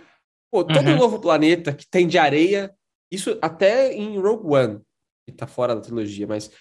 pô, 0.52 0.64
todo 0.64 0.88
uhum. 0.88 0.98
novo 0.98 1.20
planeta 1.20 1.74
que 1.74 1.88
tem 1.88 2.08
de 2.08 2.18
areia, 2.18 2.74
isso 3.12 3.38
até 3.42 3.94
em 3.94 4.20
Rogue 4.20 4.56
One, 4.56 4.82
que 5.26 5.34
tá 5.34 5.48
fora 5.48 5.76
da 5.76 5.82
trilogia, 5.82 6.28
mas 6.28 6.52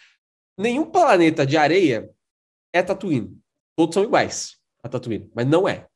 nenhum 0.56 0.90
planeta 0.90 1.46
de 1.46 1.56
areia 1.56 2.10
é 2.72 2.82
Tatooine. 2.82 3.38
Todos 3.76 3.94
são 3.94 4.04
iguais 4.04 4.58
a 4.82 4.88
Tatooine, 4.88 5.30
mas 5.34 5.46
não 5.46 5.68
é, 5.68 5.86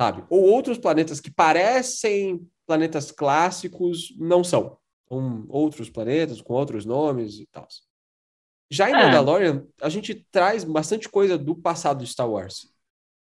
sabe? 0.00 0.24
Ou 0.28 0.42
outros 0.42 0.78
planetas 0.78 1.20
que 1.20 1.30
parecem 1.30 2.46
planetas 2.66 3.10
clássicos 3.10 4.14
não 4.18 4.42
são. 4.42 4.78
São 5.08 5.46
outros 5.48 5.90
planetas 5.90 6.40
com 6.40 6.54
outros 6.54 6.84
nomes 6.84 7.38
e 7.38 7.46
tal. 7.46 7.66
Já 8.70 8.88
em 8.88 8.94
é. 8.94 8.96
Mandalorian, 8.96 9.66
a 9.80 9.88
gente 9.88 10.26
traz 10.30 10.64
bastante 10.64 11.08
coisa 11.08 11.36
do 11.36 11.54
passado 11.54 12.02
de 12.02 12.10
Star 12.10 12.28
Wars. 12.28 12.72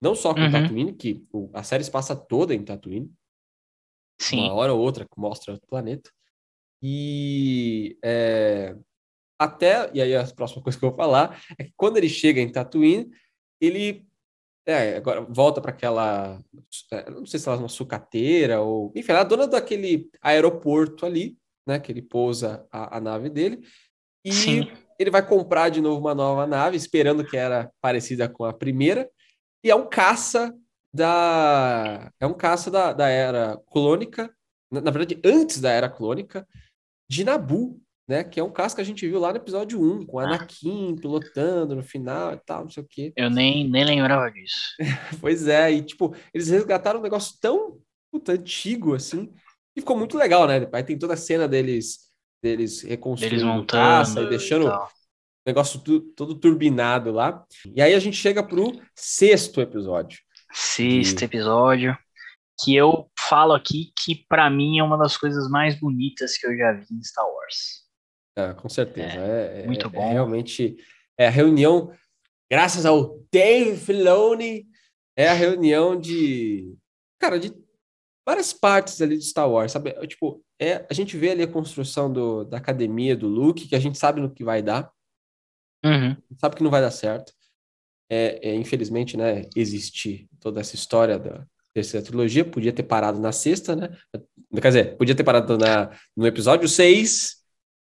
Não 0.01 0.15
só 0.15 0.35
com 0.35 0.41
uhum. 0.41 0.51
Tatooine, 0.51 0.93
que 0.95 1.25
a 1.53 1.63
série 1.63 1.85
se 1.85 1.91
passa 1.91 2.17
toda 2.17 2.55
em 2.55 2.65
Tatooine. 2.65 3.13
Sim. 4.19 4.41
Uma 4.41 4.55
hora 4.55 4.73
ou 4.73 4.81
outra 4.81 5.05
que 5.05 5.21
mostra 5.21 5.55
o 5.55 5.67
planeta. 5.67 6.11
E 6.83 7.97
é, 8.05 8.77
até, 9.39 9.91
e 9.93 10.01
aí 10.01 10.15
a 10.15 10.25
próxima 10.25 10.63
coisa 10.63 10.79
que 10.79 10.85
eu 10.85 10.91
vou 10.91 10.97
falar, 10.97 11.43
é 11.59 11.65
que 11.65 11.73
quando 11.77 11.97
ele 11.97 12.09
chega 12.09 12.41
em 12.41 12.51
Tatooine, 12.51 13.11
ele 13.61 14.07
é, 14.67 14.97
agora 14.97 15.21
volta 15.23 15.61
para 15.61 15.73
aquela. 15.73 16.41
É, 16.93 17.11
não 17.11 17.27
sei 17.27 17.41
se 17.41 17.49
ela 17.49 17.57
é 17.57 17.61
uma 17.61 17.69
sucateira 17.69 18.61
ou. 18.61 18.93
Enfim, 18.95 19.13
ela 19.13 19.23
é 19.23 19.25
dona 19.25 19.47
daquele 19.47 20.09
aeroporto 20.21 21.05
ali, 21.05 21.37
né? 21.67 21.81
Que 21.81 21.91
ele 21.91 22.03
pousa 22.03 22.67
a, 22.71 22.99
a 22.99 23.01
nave 23.01 23.29
dele. 23.29 23.61
E 24.25 24.33
Sim. 24.33 24.71
ele 24.99 25.11
vai 25.11 25.27
comprar 25.27 25.69
de 25.69 25.81
novo 25.81 26.01
uma 26.01 26.15
nova 26.15 26.47
nave, 26.47 26.77
esperando 26.77 27.25
que 27.25 27.37
era 27.37 27.73
parecida 27.81 28.29
com 28.29 28.45
a 28.45 28.53
primeira. 28.53 29.11
E 29.65 29.71
é 29.71 29.75
um 29.75 29.89
caça 29.89 30.57
da. 30.93 32.13
É 32.21 32.27
um 32.27 32.35
caça 32.35 32.71
da, 32.71 32.93
da 32.93 33.09
era 33.09 33.59
clônica. 33.71 34.33
Na, 34.71 34.81
na 34.81 34.91
verdade, 34.91 35.21
antes 35.25 35.61
da 35.61 35.71
era 35.71 35.89
clônica, 35.89 36.47
de 37.09 37.25
Nabu, 37.25 37.81
né? 38.09 38.25
Que 38.25 38.41
é 38.41 38.45
um 38.45 38.51
caso 38.51 38.75
que 38.75 38.81
a 38.81 38.85
gente 38.85 39.07
viu 39.07 39.21
lá 39.21 39.31
no 39.31 39.39
episódio 39.39 39.81
1, 39.81 40.07
com 40.07 40.17
o 40.17 40.21
ah. 40.21 40.25
Anakin 40.25 40.97
pilotando 40.97 41.75
no 41.75 41.83
final 41.83 42.35
e 42.35 42.39
tal, 42.39 42.65
não 42.65 42.71
sei 42.71 42.83
o 42.83 42.87
quê. 42.87 43.13
Eu 43.17 43.31
nem, 43.31 43.69
nem 43.69 43.85
lembrava 43.85 44.31
disso. 44.31 44.75
pois 45.21 45.47
é, 45.49 45.73
e 45.73 45.83
tipo, 45.83 46.15
eles 46.33 46.49
resgataram 46.49 47.01
um 47.01 47.03
negócio 47.03 47.37
tão 47.41 47.79
puta, 48.11 48.33
antigo 48.33 48.95
assim, 48.95 49.33
e 49.75 49.81
ficou 49.81 49.97
muito 49.97 50.19
legal, 50.19 50.47
né? 50.47 50.69
Aí 50.73 50.83
tem 50.83 50.99
toda 50.99 51.15
a 51.15 51.17
cena 51.17 51.49
deles 51.49 52.13
deles 52.43 52.83
reconstruindo 52.83 53.37
eles 53.37 53.45
montando, 53.45 53.69
caça 53.69 54.21
e 54.21 54.29
deixando 54.29 54.67
o 54.67 54.89
negócio 55.47 55.81
tu, 55.81 56.01
todo 56.01 56.35
turbinado 56.35 57.13
lá. 57.13 57.45
E 57.75 57.81
aí 57.81 57.95
a 57.95 57.99
gente 58.01 58.17
chega 58.17 58.43
pro 58.43 58.73
sexto 58.95 59.61
episódio. 59.61 60.19
Sexto 60.53 61.23
e... 61.23 61.25
episódio 61.25 61.97
que 62.63 62.75
eu 62.77 63.11
falo 63.19 63.53
aqui 63.53 63.93
que 64.05 64.25
para 64.29 64.49
mim 64.51 64.79
é 64.79 64.85
uma 64.85 64.97
das 64.97 65.17
coisas 65.17 65.49
mais 65.49 65.79
bonitas 65.79 66.37
que 66.37 66.47
eu 66.47 66.57
já 66.57 66.73
vi 66.73 66.87
em 66.93 67.03
Star 67.03 67.27
Wars. 67.27 67.83
É, 68.37 68.53
com 68.55 68.69
certeza. 68.69 69.19
É, 69.19 69.63
é 69.63 69.67
muito 69.67 69.87
é, 69.87 69.91
bom. 69.91 70.13
realmente 70.13 70.77
é 71.19 71.27
a 71.27 71.31
reunião, 71.31 71.93
graças 72.51 72.87
ao 72.87 73.21
Dave 73.33 73.77
Filoni, 73.77 74.67
é 75.17 75.29
a 75.29 75.35
reunião 75.35 75.99
de, 75.99 76.77
cara, 77.21 77.39
de 77.39 77.53
várias 78.27 78.53
partes 78.53 79.01
ali 79.03 79.19
de 79.19 79.25
Star 79.25 79.51
Wars, 79.51 79.73
sabe? 79.73 79.93
Tipo, 80.07 80.43
é, 80.61 80.87
a 80.89 80.95
gente 80.95 81.17
vê 81.17 81.31
ali 81.31 81.43
a 81.43 81.51
construção 81.51 82.13
do, 82.13 82.45
da 82.45 82.57
academia, 82.57 83.17
do 83.17 83.29
Luke, 83.29 83.69
que 83.69 83.75
a 83.75 83.81
gente 83.81 83.99
sabe 83.99 84.21
no 84.21 84.33
que 84.33 84.45
vai 84.45 84.63
dar, 84.63 84.91
uhum. 85.85 86.17
sabe 86.39 86.57
que 86.57 86.63
não 86.63 86.71
vai 86.71 86.81
dar 86.81 86.91
certo. 86.91 87.33
É, 88.13 88.51
é, 88.51 88.55
infelizmente, 88.55 89.17
né, 89.17 89.49
existir 89.57 90.29
toda 90.39 90.61
essa 90.61 90.75
história 90.75 91.19
da 91.19 91.47
terceira 91.73 92.05
trilogia, 92.05 92.45
podia 92.45 92.71
ter 92.71 92.83
parado 92.83 93.19
na 93.19 93.33
sexta, 93.33 93.75
né? 93.75 93.89
Quer 94.55 94.69
dizer, 94.69 94.97
podia 94.99 95.15
ter 95.15 95.25
parado 95.25 95.57
na, 95.57 95.91
no 96.15 96.27
episódio 96.27 96.69
6, 96.69 97.37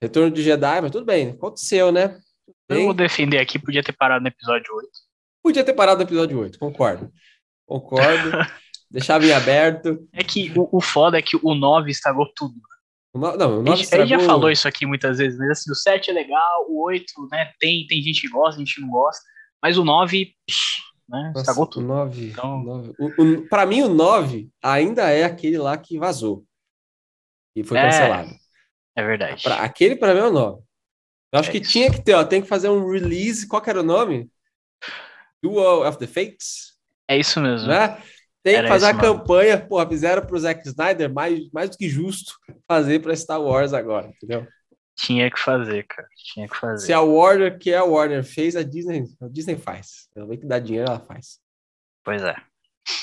Retorno 0.01 0.31
de 0.31 0.43
Jedi, 0.43 0.81
mas 0.81 0.91
tudo 0.91 1.05
bem, 1.05 1.33
aconteceu, 1.33 1.93
né? 1.93 2.19
Bem, 2.67 2.79
eu 2.79 2.85
vou 2.87 2.95
defender 2.95 3.39
aqui, 3.39 3.59
podia 3.59 3.83
ter 3.83 3.93
parado 3.93 4.23
no 4.23 4.29
episódio 4.29 4.75
8. 4.75 4.89
Podia 5.43 5.63
ter 5.63 5.75
parado 5.75 5.99
no 5.99 6.05
episódio 6.05 6.41
8, 6.41 6.59
concordo. 6.59 7.13
Concordo. 7.67 8.31
Deixava 8.91 9.27
em 9.27 9.33
aberto. 9.33 10.09
É 10.11 10.25
que 10.25 10.51
o, 10.57 10.71
o 10.73 10.81
foda 10.81 11.19
é 11.19 11.23
que 11.23 11.37
o 11.37 11.55
9 11.55 11.91
estragou 11.91 12.33
tudo. 12.35 12.55
O 13.13 13.19
no, 13.19 13.37
não, 13.37 13.59
o 13.59 13.63
9 13.63 13.83
estragou... 13.83 14.07
já 14.07 14.21
falou 14.21 14.51
isso 14.51 14.67
aqui 14.67 14.87
muitas 14.87 15.19
vezes, 15.19 15.39
mas 15.39 15.51
assim, 15.51 15.71
o 15.71 15.75
7 15.75 16.11
é 16.11 16.15
legal, 16.15 16.65
o 16.67 16.83
8, 16.83 17.05
né, 17.31 17.53
tem, 17.61 17.87
tem 17.87 18.01
gente 18.01 18.23
que 18.23 18.29
gosta, 18.29 18.59
gente 18.59 18.77
que 18.77 18.81
não 18.81 18.89
gosta, 18.89 19.23
mas 19.65 19.79
o 19.79 19.85
9, 19.85 20.35
né, 21.09 21.33
Nossa, 21.35 21.39
estragou 21.39 21.67
tudo. 21.67 21.85
O 21.85 21.89
9, 21.89 22.27
então... 22.27 22.61
o 22.61 22.65
9. 22.65 22.93
O, 22.99 23.23
o, 23.23 23.49
pra 23.49 23.65
mim, 23.65 23.81
o 23.81 23.89
9 23.89 24.51
ainda 24.63 25.09
é 25.09 25.25
aquele 25.25 25.57
lá 25.57 25.79
que 25.79 25.99
vazou. 25.99 26.45
E 27.57 27.65
foi 27.65 27.79
é, 27.79 27.85
cancelado. 27.85 28.31
É 28.95 29.03
verdade. 29.03 29.43
Pra, 29.43 29.63
aquele 29.63 29.97
pra 29.97 30.13
mim 30.13 30.21
é 30.21 30.25
o 30.25 30.31
9. 30.31 30.63
Eu 31.33 31.41
acho 31.41 31.49
é 31.49 31.53
que 31.53 31.59
isso. 31.61 31.71
tinha 31.71 31.91
que 31.91 32.03
ter, 32.03 32.13
ó, 32.13 32.23
tem 32.23 32.43
que 32.43 32.49
fazer 32.49 32.69
um 32.69 32.91
release, 32.91 33.49
qual 33.49 33.63
que 33.63 33.71
era 33.71 33.81
o 33.81 33.83
nome? 33.83 34.31
Duel 35.43 35.89
of 35.89 35.97
the 35.97 36.07
Fates? 36.07 36.75
É 37.09 37.17
isso 37.17 37.41
mesmo. 37.41 37.67
Né? 37.67 37.97
Tem 38.43 38.57
Era 38.57 38.65
que 38.65 38.69
fazer 38.69 38.87
a 38.87 38.99
campanha, 38.99 39.67
porra, 39.67 39.89
fizeram 39.89 40.27
pro 40.27 40.39
Zack 40.39 40.69
Snyder, 40.69 41.11
mais, 41.11 41.51
mais 41.51 41.71
do 41.71 41.79
que 41.79 41.89
justo 41.89 42.35
fazer 42.69 43.01
para 43.01 43.17
Star 43.17 43.41
Wars 43.41 43.73
agora, 43.73 44.09
entendeu? 44.09 44.47
Tinha 44.97 45.31
que 45.31 45.39
fazer, 45.39 45.87
cara. 45.87 46.09
Tinha 46.17 46.49
que 46.49 46.57
fazer. 46.57 46.87
Se 46.87 46.93
a 46.93 47.01
Warner, 47.01 47.59
que 47.59 47.71
é 47.71 47.77
a 47.77 47.85
Warner, 47.85 48.25
fez, 48.25 48.55
a 48.57 48.63
Disney, 48.63 49.05
a 49.21 49.29
Disney 49.29 49.57
faz. 49.57 50.09
Ela 50.15 50.27
vê 50.27 50.37
que 50.37 50.47
dá 50.47 50.59
dinheiro, 50.59 50.89
ela 50.89 51.01
faz. 51.01 51.39
Pois 52.05 52.23
é. 52.23 52.37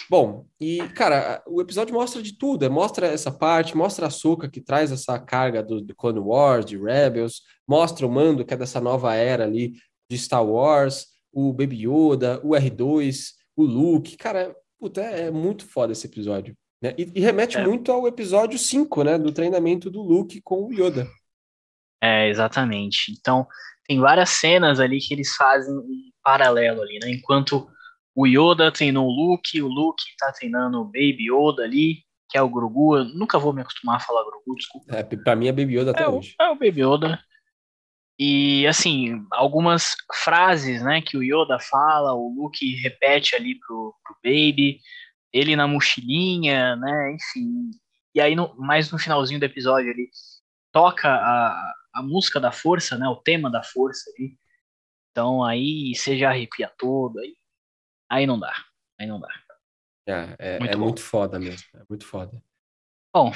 Bom, 0.09 0.45
e, 0.59 0.87
cara, 0.89 1.43
o 1.47 1.59
episódio 1.59 1.93
mostra 1.93 2.21
de 2.21 2.37
tudo. 2.37 2.69
Mostra 2.71 3.07
essa 3.07 3.31
parte, 3.31 3.75
mostra 3.75 4.07
a 4.07 4.11
Soka 4.11 4.49
que 4.49 4.61
traz 4.61 4.91
essa 4.91 5.19
carga 5.19 5.61
do, 5.63 5.81
do 5.81 5.95
Clone 5.95 6.19
Wars, 6.19 6.65
de 6.65 6.77
Rebels, 6.77 7.41
mostra 7.67 8.05
o 8.05 8.11
Mando, 8.11 8.45
que 8.45 8.53
é 8.53 8.57
dessa 8.57 8.79
nova 8.79 9.15
era 9.15 9.43
ali 9.43 9.73
de 10.09 10.17
Star 10.17 10.45
Wars, 10.45 11.07
o 11.31 11.51
Baby 11.51 11.87
Yoda, 11.87 12.39
o 12.43 12.49
R2, 12.49 13.31
o 13.55 13.63
Luke. 13.63 14.15
Cara, 14.17 14.55
Puta, 14.81 14.99
é, 14.99 15.27
é 15.27 15.31
muito 15.31 15.63
foda 15.63 15.93
esse 15.93 16.07
episódio. 16.07 16.57
Né? 16.81 16.95
E, 16.97 17.11
e 17.13 17.19
remete 17.21 17.55
é. 17.55 17.63
muito 17.63 17.91
ao 17.91 18.07
episódio 18.07 18.57
5, 18.57 19.03
né? 19.03 19.19
Do 19.19 19.31
treinamento 19.31 19.91
do 19.91 20.01
Luke 20.01 20.41
com 20.41 20.65
o 20.65 20.73
Yoda. 20.73 21.07
É, 22.01 22.27
exatamente. 22.29 23.11
Então, 23.11 23.47
tem 23.85 23.99
várias 23.99 24.29
cenas 24.29 24.79
ali 24.79 24.99
que 24.99 25.13
eles 25.13 25.35
fazem 25.35 25.73
em 25.75 26.11
paralelo 26.23 26.81
ali, 26.81 26.99
né? 26.99 27.11
Enquanto 27.11 27.69
o 28.15 28.25
Yoda 28.25 28.71
treinou 28.71 29.07
o 29.07 29.11
Luke, 29.11 29.61
o 29.61 29.67
Luke 29.67 30.03
tá 30.17 30.31
treinando 30.31 30.81
o 30.81 30.85
Baby 30.85 31.29
Yoda 31.29 31.63
ali, 31.63 32.03
que 32.29 32.37
é 32.37 32.41
o 32.41 32.49
Grogu. 32.49 32.97
Eu 32.97 33.05
nunca 33.05 33.37
vou 33.37 33.53
me 33.53 33.61
acostumar 33.61 33.97
a 33.97 33.99
falar 33.99 34.23
Grogu, 34.23 34.55
desculpa. 34.55 34.95
É, 34.95 35.03
pra 35.03 35.35
mim 35.35 35.47
é 35.47 35.51
Baby 35.51 35.77
Yoda 35.77 35.91
até 35.91 36.03
é 36.03 36.09
hoje. 36.09 36.35
O, 36.39 36.43
é 36.43 36.49
o 36.49 36.55
Baby 36.55 36.81
Yoda. 36.81 37.19
E, 38.19 38.67
assim, 38.67 39.25
algumas 39.31 39.95
frases, 40.13 40.83
né, 40.83 41.01
que 41.01 41.17
o 41.17 41.23
Yoda 41.23 41.59
fala, 41.59 42.13
o 42.13 42.33
Luke 42.35 42.75
repete 42.75 43.35
ali 43.35 43.57
pro, 43.59 43.95
pro 44.03 44.15
Baby, 44.23 44.79
ele 45.33 45.55
na 45.55 45.67
mochilinha, 45.67 46.75
né, 46.75 47.15
enfim. 47.15 47.71
E 48.13 48.21
aí, 48.21 48.35
no, 48.35 48.55
mais 48.57 48.91
no 48.91 48.99
finalzinho 48.99 49.39
do 49.39 49.45
episódio, 49.45 49.89
ele 49.89 50.07
toca 50.71 51.09
a, 51.09 51.73
a 51.93 52.01
música 52.01 52.39
da 52.39 52.51
força, 52.51 52.97
né, 52.97 53.07
o 53.07 53.17
tema 53.17 53.49
da 53.49 53.63
força 53.63 54.09
ali. 54.11 54.37
Então, 55.11 55.43
aí 55.43 55.93
você 55.95 56.17
já 56.17 56.29
arrepia 56.29 56.71
todo, 56.77 57.19
aí, 57.19 57.35
aí 58.09 58.25
não 58.25 58.39
dá, 58.39 58.53
aí 58.99 59.07
não 59.07 59.19
dá. 59.19 59.29
É, 60.07 60.35
é, 60.39 60.59
muito, 60.59 60.73
é 60.73 60.75
muito 60.75 61.01
foda 61.01 61.39
mesmo, 61.39 61.67
é 61.75 61.83
muito 61.89 62.05
foda. 62.05 62.41
Bom, 63.13 63.31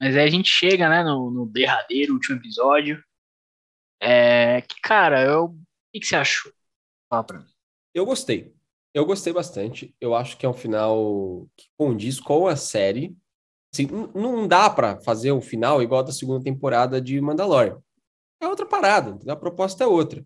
mas 0.00 0.16
aí 0.16 0.26
a 0.26 0.30
gente 0.30 0.48
chega, 0.48 0.88
né, 0.88 1.02
no, 1.02 1.30
no 1.30 1.46
derradeiro, 1.46 2.14
último 2.14 2.36
episódio, 2.36 3.02
é, 4.00 4.62
que, 4.62 4.80
cara, 4.80 5.22
eu, 5.22 5.44
o 5.44 5.58
que, 5.92 6.00
que 6.00 6.06
você 6.06 6.16
achou? 6.16 6.52
Fala 7.10 7.24
pra 7.24 7.38
mim. 7.38 7.46
Eu 7.94 8.06
gostei. 8.06 8.54
Eu 8.94 9.04
gostei 9.04 9.32
bastante. 9.32 9.94
Eu 10.00 10.14
acho 10.14 10.36
que 10.36 10.46
é 10.46 10.48
um 10.48 10.54
final 10.54 11.48
que 11.56 11.66
condiz 11.76 12.20
com 12.20 12.46
a 12.46 12.56
série. 12.56 13.16
Assim, 13.72 13.86
não 14.14 14.46
dá 14.48 14.70
para 14.70 15.00
fazer 15.00 15.32
um 15.32 15.42
final 15.42 15.82
igual 15.82 16.02
da 16.02 16.12
segunda 16.12 16.42
temporada 16.42 17.00
de 17.00 17.20
Mandalorian. 17.20 17.82
É 18.40 18.46
outra 18.46 18.66
parada, 18.66 19.18
a 19.30 19.36
proposta 19.36 19.84
é 19.84 19.86
outra. 19.86 20.24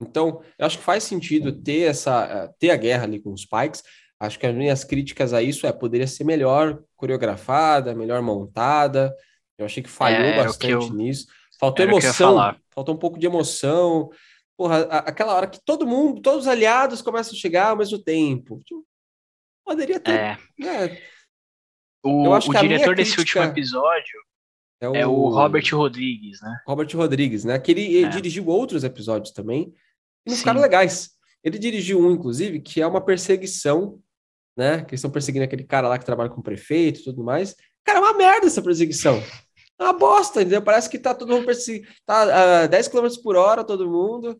Então, 0.00 0.42
eu 0.58 0.66
acho 0.66 0.78
que 0.78 0.84
faz 0.84 1.04
sentido 1.04 1.52
ter 1.52 1.82
essa 1.82 2.52
ter 2.58 2.70
a 2.70 2.76
guerra 2.76 3.04
ali 3.04 3.20
com 3.20 3.32
os 3.32 3.46
Pikes. 3.46 3.82
Acho 4.18 4.38
que 4.38 4.46
as 4.46 4.54
minhas 4.54 4.84
críticas 4.84 5.32
a 5.32 5.42
isso 5.42 5.66
é 5.66 5.72
poderia 5.72 6.06
ser 6.06 6.24
melhor 6.24 6.82
coreografada, 6.96 7.94
melhor 7.94 8.20
montada. 8.22 9.14
Eu 9.56 9.66
achei 9.66 9.82
que 9.82 9.88
falhou 9.88 10.20
é, 10.20 10.36
bastante 10.36 10.88
eu, 10.88 10.92
nisso. 10.92 11.26
Faltou 11.58 11.84
emoção, 11.84 12.56
faltou 12.70 12.94
um 12.94 12.98
pouco 12.98 13.18
de 13.18 13.26
emoção. 13.26 14.10
Porra, 14.56 14.82
aquela 14.82 15.34
hora 15.34 15.46
que 15.46 15.60
todo 15.64 15.86
mundo, 15.86 16.20
todos 16.20 16.42
os 16.42 16.48
aliados 16.48 17.02
começam 17.02 17.32
a 17.34 17.36
chegar 17.36 17.70
ao 17.70 17.76
mesmo 17.76 17.98
tempo. 18.02 18.58
Tipo, 18.64 18.84
poderia 19.64 20.00
ter. 20.00 20.12
É. 20.12 20.38
Né? 20.58 20.98
O, 22.04 22.28
o 22.28 22.54
diretor 22.60 22.96
desse 22.96 23.18
último 23.18 23.44
episódio 23.44 24.20
é 24.82 24.88
o, 24.88 24.96
é 24.96 25.06
o, 25.06 25.28
Robert 25.28 25.64
Rodrigues, 25.72 26.40
né? 26.42 26.60
Robert 26.66 26.88
Rodrigues, 26.92 27.44
né? 27.44 27.56
Que 27.56 27.70
ele, 27.70 28.02
é. 28.02 28.08
dirigiu 28.08 28.48
outros 28.48 28.82
episódios 28.82 29.32
também 29.32 29.72
e 30.26 30.30
não 30.30 30.36
ficaram 30.36 30.60
legais. 30.60 31.12
Ele 31.44 31.56
dirigiu 31.56 32.00
um, 32.00 32.10
inclusive, 32.10 32.60
que 32.60 32.82
é 32.82 32.86
uma 32.86 33.00
perseguição, 33.00 34.00
né? 34.56 34.78
Que 34.78 34.90
eles 34.90 34.98
estão 34.98 35.10
perseguindo 35.10 35.44
aquele 35.44 35.62
cara 35.62 35.86
lá 35.86 35.96
que 35.96 36.04
trabalha 36.04 36.30
com 36.30 36.40
o 36.40 36.42
prefeito 36.42 36.98
e 36.98 37.04
tudo 37.04 37.22
mais. 37.22 37.54
Cara, 37.84 38.00
é 38.00 38.02
uma 38.02 38.12
merda 38.12 38.48
essa 38.48 38.60
perseguição. 38.60 39.22
É 39.78 39.84
uma 39.84 39.92
bosta, 39.92 40.40
entendeu? 40.40 40.62
Parece 40.62 40.90
que 40.90 40.98
tá 40.98 41.14
todo 41.14 41.32
mundo 41.32 41.46
tá 42.04 42.62
a 42.62 42.66
10 42.66 42.88
km 42.88 43.06
por 43.22 43.36
hora, 43.36 43.62
todo 43.62 43.88
mundo, 43.88 44.36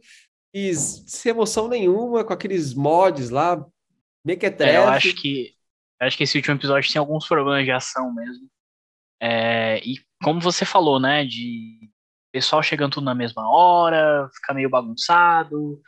e 0.53 0.75
sem 0.75 1.31
emoção 1.31 1.69
nenhuma, 1.69 2.25
com 2.25 2.33
aqueles 2.33 2.75
mods 2.75 3.31
lá, 3.31 3.65
mequetrefe. 4.25 4.73
É, 4.73 4.79
eu 4.79 4.89
acho 4.89 5.15
que 5.15 5.55
acho 6.01 6.17
que 6.17 6.25
esse 6.25 6.37
último 6.37 6.57
episódio 6.57 6.93
tem 6.93 6.99
alguns 6.99 7.29
problemas 7.29 7.65
de 7.65 7.71
ação 7.71 8.13
mesmo. 8.13 8.49
É, 9.21 9.79
e 9.87 10.01
como 10.23 10.41
você 10.41 10.64
falou, 10.64 11.00
né, 11.00 11.25
de 11.25 11.91
pessoal 12.33 12.62
chegando 12.62 12.93
tudo 12.93 13.05
na 13.05 13.14
mesma 13.14 13.49
hora, 13.50 14.29
ficar 14.35 14.55
meio 14.55 14.71
bagunçado. 14.71 15.81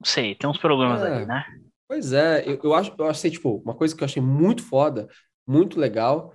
Não 0.00 0.06
sei, 0.06 0.34
tem 0.34 0.48
uns 0.48 0.58
problemas 0.58 1.02
é, 1.02 1.06
ali, 1.06 1.26
né? 1.26 1.44
Pois 1.88 2.12
é, 2.12 2.46
eu, 2.46 2.60
eu 2.62 2.74
acho, 2.74 2.94
eu 2.98 3.06
achei, 3.06 3.30
tipo, 3.30 3.56
uma 3.64 3.74
coisa 3.74 3.96
que 3.96 4.02
eu 4.02 4.06
achei 4.06 4.22
muito 4.22 4.62
foda, 4.62 5.08
muito 5.46 5.78
legal, 5.78 6.34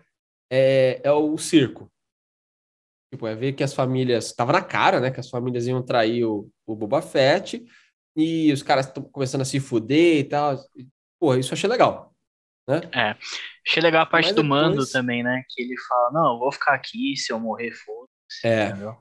é, 0.51 1.01
é 1.03 1.11
o 1.11 1.37
circo. 1.37 1.91
Tipo, 3.11 3.27
é 3.27 3.35
ver 3.35 3.53
que 3.53 3.63
as 3.63 3.73
famílias. 3.73 4.33
Tava 4.33 4.53
na 4.53 4.61
cara, 4.61 4.99
né? 4.99 5.09
Que 5.09 5.19
as 5.19 5.29
famílias 5.29 5.65
iam 5.65 5.83
trair 5.83 6.25
o, 6.25 6.49
o 6.65 6.75
Boba 6.75 7.01
Fett 7.01 7.65
e 8.15 8.51
os 8.51 8.61
caras 8.61 8.87
estão 8.87 9.03
começando 9.03 9.41
a 9.41 9.45
se 9.45 9.59
fuder 9.59 10.19
e 10.19 10.23
tal. 10.23 10.55
Pô, 11.19 11.35
isso 11.35 11.51
eu 11.51 11.55
achei 11.55 11.69
legal. 11.69 12.13
Né? 12.69 12.81
É. 12.93 13.15
Achei 13.67 13.81
legal 13.81 14.03
a 14.03 14.05
parte 14.05 14.27
Mas 14.27 14.35
do 14.35 14.43
depois... 14.43 14.61
mando 14.61 14.87
também, 14.87 15.23
né? 15.23 15.43
Que 15.49 15.63
ele 15.63 15.75
fala: 15.87 16.11
não, 16.11 16.33
eu 16.33 16.39
vou 16.39 16.51
ficar 16.51 16.75
aqui, 16.75 17.17
se 17.17 17.33
eu 17.33 17.39
morrer, 17.39 17.71
foda-se. 17.71 18.47
É. 18.47 18.67
Entendeu? 18.67 18.95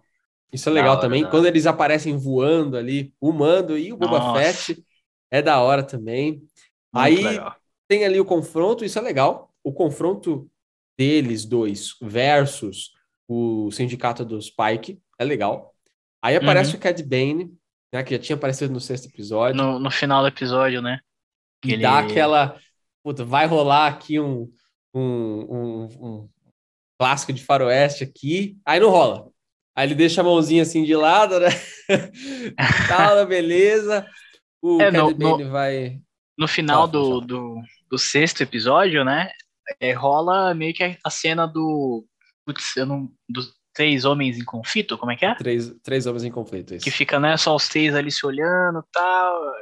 Isso 0.51 0.71
é 0.71 0.73
legal 0.73 0.93
hora, 0.93 1.01
também. 1.03 1.29
Quando 1.29 1.47
eles 1.47 1.67
aparecem 1.67 2.17
voando 2.17 2.79
ali, 2.79 3.13
o 3.21 3.31
mando 3.31 3.77
e 3.77 3.93
o 3.93 3.99
Boba 3.99 4.19
Nossa. 4.19 4.41
Fett, 4.41 4.83
é 5.31 5.43
da 5.43 5.61
hora 5.61 5.83
também. 5.83 6.31
Muito 6.33 6.49
Aí 6.95 7.23
legal. 7.23 7.55
tem 7.87 8.07
ali 8.07 8.19
o 8.19 8.25
confronto, 8.25 8.83
isso 8.83 8.99
é 8.99 9.03
legal. 9.03 9.53
O 9.63 9.75
confronto 9.75 10.51
deles 10.97 11.45
dois 11.45 11.95
versus 12.01 12.93
o 13.29 13.71
sindicato 13.71 14.25
dos 14.25 14.51
Pike, 14.51 14.99
é 15.19 15.25
legal. 15.25 15.75
Aí 16.23 16.35
aparece 16.35 16.71
uhum. 16.71 16.79
o 16.79 16.81
Cad 16.81 17.03
Bane, 17.03 17.55
né, 17.93 18.03
que 18.03 18.15
já 18.15 18.19
tinha 18.19 18.37
aparecido 18.37 18.73
no 18.73 18.81
sexto 18.81 19.07
episódio. 19.07 19.55
No, 19.55 19.79
no 19.79 19.91
final 19.91 20.23
do 20.23 20.29
episódio, 20.29 20.81
né? 20.81 21.01
Que 21.63 21.71
e 21.71 21.73
ele... 21.75 21.83
dá 21.83 21.99
aquela. 21.99 22.59
Puta, 23.09 23.25
vai 23.25 23.47
rolar 23.47 23.87
aqui 23.87 24.21
um, 24.21 24.51
um, 24.95 25.03
um, 25.03 25.89
um 26.01 26.29
clássico 26.99 27.33
de 27.33 27.43
faroeste 27.43 28.05
aqui, 28.05 28.59
aí 28.67 28.79
não 28.79 28.91
rola. 28.91 29.31
Aí 29.75 29.87
ele 29.87 29.95
deixa 29.95 30.21
a 30.21 30.25
mãozinha 30.25 30.63
assim 30.63 30.85
de 30.85 30.95
lado, 30.95 31.41
né? 31.41 31.49
Fala, 32.87 33.25
beleza. 33.25 34.07
O 34.61 34.83
é, 34.83 34.91
Bane 34.91 35.45
no, 35.45 35.51
vai. 35.51 35.99
No 36.37 36.47
final 36.47 36.87
do, 36.87 37.23
do, 37.23 37.63
do 37.91 37.99
sexto 37.99 38.43
episódio, 38.43 39.03
né? 39.05 39.31
é, 39.81 39.93
rola 39.93 40.55
meio 40.55 40.75
que 40.75 40.99
a 41.03 41.11
cena 41.11 41.47
do. 41.47 42.05
Putz, 42.45 42.77
eu 42.77 42.85
não, 42.85 43.11
dos 43.27 43.55
três 43.75 44.05
homens 44.05 44.39
em 44.39 44.45
conflito, 44.45 44.99
como 44.99 45.13
é 45.13 45.17
que 45.17 45.25
é? 45.25 45.35
Três, 45.35 45.75
três 45.83 46.05
homens 46.05 46.25
em 46.25 46.31
conflito, 46.31 46.75
isso. 46.75 46.85
Que 46.85 46.91
fica, 46.91 47.19
né, 47.19 47.39
só 47.39 47.55
os 47.57 47.69
três 47.71 47.95
ali 47.95 48.11
se 48.11 48.27
olhando 48.27 48.81
e 48.81 48.91
tal. 48.93 49.53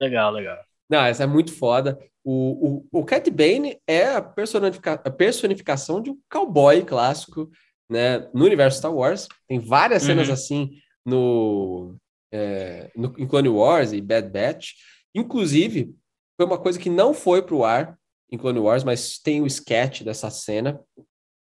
Legal, 0.00 0.32
legal. 0.32 0.58
Não, 0.90 1.04
essa 1.04 1.22
é 1.22 1.26
muito 1.26 1.52
foda. 1.52 1.96
O, 2.24 2.84
o, 2.92 3.00
o 3.00 3.04
Cat 3.04 3.30
Bane 3.30 3.78
é 3.86 4.08
a, 4.08 4.20
personifica, 4.20 4.94
a 4.94 5.10
personificação 5.10 6.02
de 6.02 6.10
um 6.10 6.18
cowboy 6.28 6.84
clássico, 6.84 7.48
né, 7.88 8.28
no 8.34 8.44
universo 8.44 8.78
Star 8.78 8.92
Wars. 8.92 9.28
Tem 9.46 9.60
várias 9.60 10.02
cenas 10.02 10.26
uhum. 10.26 10.34
assim 10.34 10.82
no, 11.06 11.96
é, 12.32 12.90
no, 12.96 13.14
em 13.16 13.26
Clone 13.26 13.48
Wars 13.48 13.92
e 13.92 14.00
Bad 14.00 14.28
Batch. 14.28 14.72
Inclusive, 15.14 15.94
foi 16.36 16.46
uma 16.46 16.58
coisa 16.58 16.78
que 16.78 16.90
não 16.90 17.14
foi 17.14 17.40
pro 17.40 17.64
ar 17.64 17.96
em 18.30 18.36
Clone 18.36 18.58
Wars, 18.58 18.82
mas 18.82 19.18
tem 19.18 19.40
o 19.40 19.46
sketch 19.46 20.02
dessa 20.02 20.28
cena, 20.28 20.80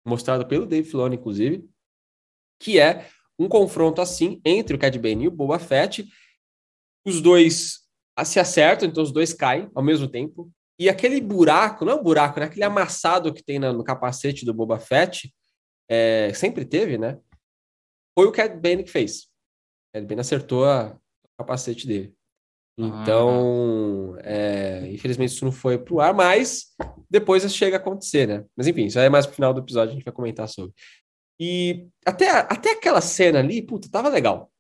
mostrado 0.05 0.45
pelo 0.45 0.65
Dave 0.65 0.89
Filoni, 0.89 1.15
inclusive, 1.15 1.65
que 2.59 2.79
é 2.79 3.07
um 3.37 3.47
confronto 3.49 4.01
assim 4.01 4.41
entre 4.45 4.75
o 4.75 4.79
Cad 4.79 4.97
Bane 4.99 5.25
e 5.25 5.27
o 5.27 5.31
Boba 5.31 5.59
Fett. 5.59 6.05
Os 7.05 7.21
dois 7.21 7.82
se 8.23 8.39
acertam, 8.39 8.87
então 8.87 9.03
os 9.03 9.11
dois 9.11 9.33
caem 9.33 9.69
ao 9.73 9.83
mesmo 9.83 10.07
tempo. 10.07 10.51
E 10.79 10.89
aquele 10.89 11.21
buraco, 11.21 11.85
não 11.85 11.93
é 11.93 11.95
um 11.95 12.03
buraco, 12.03 12.39
né? 12.39 12.45
Aquele 12.45 12.63
amassado 12.63 13.33
que 13.33 13.43
tem 13.43 13.59
no 13.59 13.83
capacete 13.83 14.45
do 14.45 14.53
Boba 14.53 14.79
Fett, 14.79 15.33
é, 15.89 16.33
sempre 16.33 16.65
teve, 16.65 16.97
né? 16.97 17.19
Foi 18.17 18.27
o 18.27 18.31
Cad 18.31 18.59
Bane 18.59 18.83
que 18.83 18.91
fez. 18.91 19.23
O 19.23 19.93
Cad 19.95 20.07
Bane 20.07 20.21
acertou 20.21 20.65
a, 20.65 20.95
o 21.23 21.29
capacete 21.37 21.87
dele. 21.87 22.13
Então, 22.77 24.17
é, 24.21 24.91
infelizmente 24.91 25.31
isso 25.31 25.45
não 25.45 25.51
foi 25.51 25.77
pro 25.77 25.99
ar, 25.99 26.13
mas 26.13 26.73
depois 27.07 27.43
isso 27.43 27.55
chega 27.55 27.77
a 27.77 27.79
acontecer, 27.79 28.27
né? 28.27 28.45
Mas 28.57 28.65
enfim, 28.65 28.85
isso 28.85 28.97
aí 28.97 29.05
é 29.05 29.09
mais 29.09 29.27
pro 29.27 29.35
final 29.35 29.53
do 29.53 29.61
episódio, 29.61 29.91
a 29.91 29.93
gente 29.93 30.03
vai 30.03 30.13
comentar 30.13 30.49
sobre. 30.49 30.73
E 31.39 31.87
até, 32.03 32.29
até 32.29 32.71
aquela 32.71 33.01
cena 33.01 33.39
ali, 33.39 33.61
puta, 33.61 33.89
tava 33.91 34.09
legal. 34.09 34.51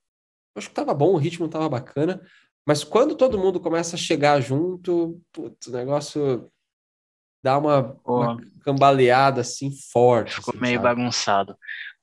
Eu 0.55 0.59
acho 0.59 0.69
que 0.69 0.75
tava 0.75 0.93
bom, 0.93 1.13
o 1.13 1.17
ritmo 1.17 1.49
tava 1.49 1.67
bacana, 1.67 2.21
mas 2.65 2.83
quando 2.83 3.15
todo 3.15 3.37
mundo 3.37 3.59
começa 3.59 3.95
a 3.95 3.99
chegar 3.99 4.39
junto, 4.41 5.21
putz, 5.31 5.67
o 5.67 5.71
negócio 5.71 6.49
dá 7.43 7.57
uma, 7.57 7.99
uma 8.05 8.37
cambaleada 8.63 9.41
assim 9.41 9.69
forte. 9.91 10.35
Ficou 10.35 10.53
assim, 10.53 10.61
meio 10.61 10.75
sabe? 10.81 10.83
bagunçado. 10.83 11.57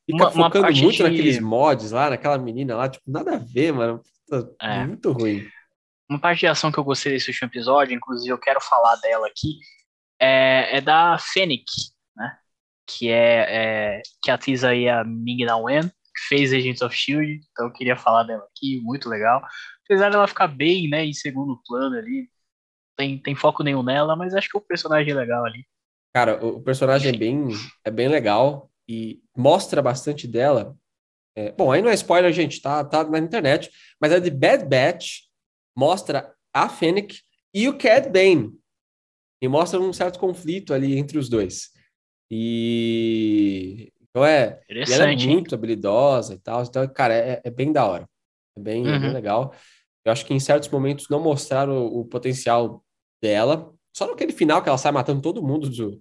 Fica 0.07 0.25
Uma- 0.25 0.31
uma 0.33 0.45
focando 0.47 0.65
parte 0.65 0.83
muito 0.83 0.97
de- 0.97 1.03
naqueles 1.03 1.39
mods 1.41 1.91
lá, 1.93 2.11
naquela 2.11 2.37
menina 2.39 2.77
lá, 2.77 2.89
tipo, 2.89 3.11
nada 3.11 3.37
a 3.37 3.39
ver, 3.39 3.73
mano. 3.73 4.03
Puta, 4.29 4.55
É. 4.61 4.85
Muito 4.87 5.13
ruim. 5.13 5.47
Uma 6.09 6.19
parte 6.19 6.41
de 6.41 6.47
ação 6.49 6.73
que 6.73 6.79
eu 6.79 6.85
gostei 6.85 7.13
desse 7.13 7.31
último 7.31 7.49
episódio, 7.49 7.95
inclusive 7.95 8.31
eu 8.33 8.39
quero 8.39 8.61
falar 8.61 8.97
dela 8.97 9.27
aqui, 9.29 9.59
é, 10.21 10.77
é 10.79 10.81
da 10.81 11.17
Fennec, 11.19 11.65
né? 12.17 12.37
Que 12.87 13.09
é, 13.09 13.47
é 13.99 14.03
que 14.23 14.31
atiza 14.31 14.71
aí 14.71 14.89
a 14.89 15.05
Ming 15.05 15.45
Na 15.45 15.57
Wen, 15.57 15.91
que 16.15 16.29
fez 16.29 16.53
Agents 16.53 16.83
of 16.83 16.95
S.H.I.E.L.D., 16.95 17.41
então 17.51 17.67
eu 17.67 17.73
queria 17.73 17.97
falar 17.97 18.25
dela 18.25 18.47
aqui, 18.55 18.81
muito 18.81 19.09
legal. 19.09 19.43
Apesar 19.85 20.11
dela 20.11 20.27
ficar 20.27 20.49
bem, 20.49 20.89
né, 20.89 21.05
em 21.05 21.13
segundo 21.13 21.61
plano 21.67 21.97
ali, 21.97 22.29
tem, 22.97 23.19
tem 23.19 23.35
foco 23.35 23.63
nenhum 23.63 23.83
nela, 23.83 24.15
mas 24.15 24.35
acho 24.35 24.49
que 24.49 24.57
o 24.57 24.61
personagem 24.61 25.13
é 25.13 25.17
legal 25.17 25.45
ali. 25.45 25.65
Cara, 26.15 26.45
o, 26.45 26.61
personagem 26.61 27.15
é 27.15 27.17
bem, 27.17 27.49
é 27.85 27.91
bem 27.91 28.09
legal 28.09 28.71
e 28.89 29.23
mostra 29.37 29.81
bastante 29.81 30.27
dela. 30.27 30.77
É, 31.37 31.53
bom, 31.53 31.71
aí 31.71 31.81
não 31.81 31.91
é 31.91 31.95
spoiler, 31.95 32.33
gente, 32.33 32.61
tá, 32.61 32.85
tá 32.85 33.05
na 33.05 33.19
internet, 33.19 33.71
mas 34.01 34.13
a 34.13 34.19
de 34.19 34.31
Bad 34.31 34.67
Batch 34.67 35.21
mostra 35.77 36.35
a 36.53 36.69
Fennec 36.69 37.21
e 37.55 37.69
o 37.69 37.79
Cad 37.79 38.11
Bane. 38.11 38.53
E 39.43 39.49
mostra 39.49 39.81
um 39.81 39.93
certo 39.93 40.19
conflito 40.19 40.75
ali 40.75 40.99
entre 40.99 41.17
os 41.17 41.29
dois. 41.29 41.71
E 42.31 43.93
então 44.11 44.25
é, 44.25 44.61
ela 44.69 45.11
é 45.11 45.17
muito 45.17 45.55
habilidosa 45.55 46.35
e 46.35 46.39
tal. 46.39 46.63
Então, 46.63 46.87
cara, 46.89 47.15
é, 47.15 47.41
é 47.45 47.51
bem 47.51 47.73
da 47.73 47.87
hora. 47.87 48.09
É 48.57 48.61
bem, 48.61 48.87
é 48.89 48.99
bem 48.99 49.09
Uhum. 49.09 49.13
legal. 49.15 49.55
Eu 50.05 50.13
acho 50.13 50.25
que 50.27 50.35
em 50.35 50.41
certos 50.41 50.69
momentos 50.69 51.07
não 51.09 51.21
mostraram 51.23 51.87
o, 51.87 52.01
o 52.01 52.05
potencial 52.05 52.85
dela. 53.23 53.73
Só 53.97 54.07
naquele 54.07 54.33
final 54.33 54.63
que 54.63 54.69
ela 54.69 54.79
sai 54.79 54.93
matando 54.93 55.21
todo 55.23 55.43
mundo 55.43 55.69
do, 55.69 56.01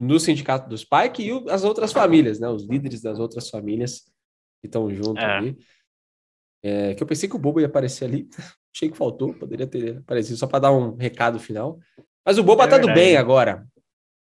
no 0.00 0.20
sindicato 0.20 0.68
do 0.68 0.76
Spike 0.76 1.22
e 1.22 1.32
o- 1.32 1.48
as 1.50 1.64
outras 1.64 1.92
famílias, 1.92 2.38
né? 2.38 2.48
Os 2.48 2.66
líderes 2.66 3.00
das 3.02 3.18
outras 3.18 3.48
famílias 3.50 4.00
que 4.60 4.66
estão 4.66 4.88
junto 4.90 5.20
É. 5.20 5.36
ali. 5.36 5.58
É, 6.62 6.94
que 6.94 7.02
eu 7.02 7.06
pensei 7.06 7.28
que 7.28 7.36
o 7.36 7.38
Boba 7.38 7.60
ia 7.60 7.66
aparecer 7.66 8.04
ali. 8.06 8.28
Achei 8.74 8.90
que 8.90 8.96
faltou, 8.96 9.32
poderia 9.34 9.66
ter 9.66 9.98
aparecido 9.98 10.36
só 10.36 10.46
para 10.46 10.58
dar 10.60 10.72
um 10.72 10.96
recado 10.96 11.38
final. 11.38 11.78
Mas 12.24 12.38
o 12.38 12.42
Boba 12.42 12.64
É 12.64 12.68
tá 12.68 12.78
do 12.78 12.92
bem 12.92 13.16
agora. 13.16 13.66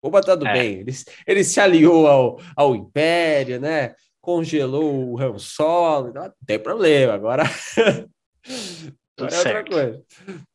O 0.01 0.09
Boba 0.09 0.21
tá 0.21 0.35
do 0.35 0.47
É. 0.47 0.53
bem. 0.53 0.79
Ele, 0.79 0.91
ele 1.27 1.43
se 1.43 1.59
aliou 1.59 2.07
ao, 2.07 2.39
ao 2.55 2.75
Império, 2.75 3.59
né? 3.59 3.93
Congelou 4.19 5.11
o 5.11 5.19
Han 5.21 5.37
Solo. 5.37 6.11
Não 6.13 6.31
tem 6.45 6.57
problema. 6.59 7.13
Agora, 7.13 7.43
agora 9.17 9.33
é 9.35 9.37
outra 9.37 9.63
coisa. 9.65 10.03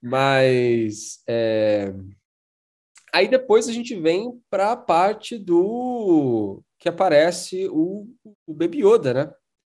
Mas 0.02 1.22
é, 1.28 1.92
aí 3.12 3.28
depois 3.28 3.68
a 3.68 3.72
gente 3.72 3.94
vem 4.00 4.40
para 4.50 4.72
a 4.72 4.76
parte 4.76 5.38
do 5.38 6.62
que 6.78 6.88
aparece 6.88 7.68
o, 7.70 8.06
o 8.46 8.54
Baby 8.54 8.85
Yoda, 8.85 9.14
né? 9.14 9.32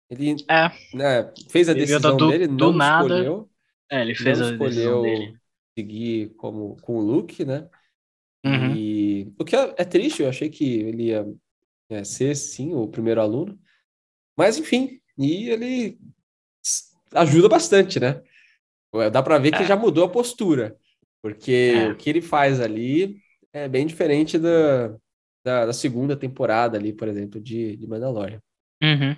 Ele 0.09 0.37
É. 0.49 0.69
né, 0.97 1.33
fez 1.51 1.69
a 1.69 1.73
Baby 1.73 1.85
Yoda 1.87 1.99
decisão 1.99 2.17
do- 2.17 2.31
dele, 2.31 2.47
do 2.47 2.55
não 2.55 2.73
nada 2.73 3.05
escolheu, 3.15 3.51
É, 3.91 4.01
ele 4.03 4.15
fez 4.15 4.41
a 4.41 4.51
decisão 4.51 4.69
escolheu 4.69 5.03
dele. 5.03 5.37
seguir 5.77 6.29
como, 6.37 6.77
com 6.83 6.97
o 6.97 7.01
Luke, 7.01 7.45
né? 7.45 7.69
Uhum. 8.45 8.75
E 8.77 8.96
o 9.39 9.45
que 9.45 9.55
é, 9.57 9.75
é 9.79 9.85
triste, 9.85 10.23
eu 10.23 10.29
achei 10.29 10.49
que 10.49 10.65
ele 10.81 11.05
ia 11.05 11.27
é, 11.91 12.05
ser, 12.05 12.35
sim, 12.35 12.75
o 12.75 12.89
primeiro 12.89 13.21
aluno. 13.21 13.59
Mas, 14.37 14.59
enfim, 14.59 15.01
e 15.19 15.49
ele 15.49 15.99
ajuda 17.13 17.49
bastante, 17.49 17.99
né? 18.01 18.23
Dá 19.13 19.23
pra 19.23 19.39
ver 19.39 19.51
que 19.53 19.63
É. 19.63 19.67
já 19.67 19.77
mudou 19.77 20.05
a 20.05 20.09
postura, 20.09 20.77
porque 21.23 21.73
É. 21.77 21.89
o 21.89 21.97
que 21.97 22.09
ele 22.11 22.23
faz 22.23 22.61
ali 22.61 23.17
é 23.53 23.69
bem 23.69 23.87
diferente 23.87 24.39
da, 24.39 24.89
da, 25.45 25.67
da 25.67 25.73
segunda 25.73 26.17
temporada 26.17 26.77
ali, 26.77 26.93
por 26.93 27.09
exemplo, 27.09 27.41
de, 27.41 27.77
de 27.77 27.87
Mandalorian. 27.87 28.41
Uhum. 28.83 29.17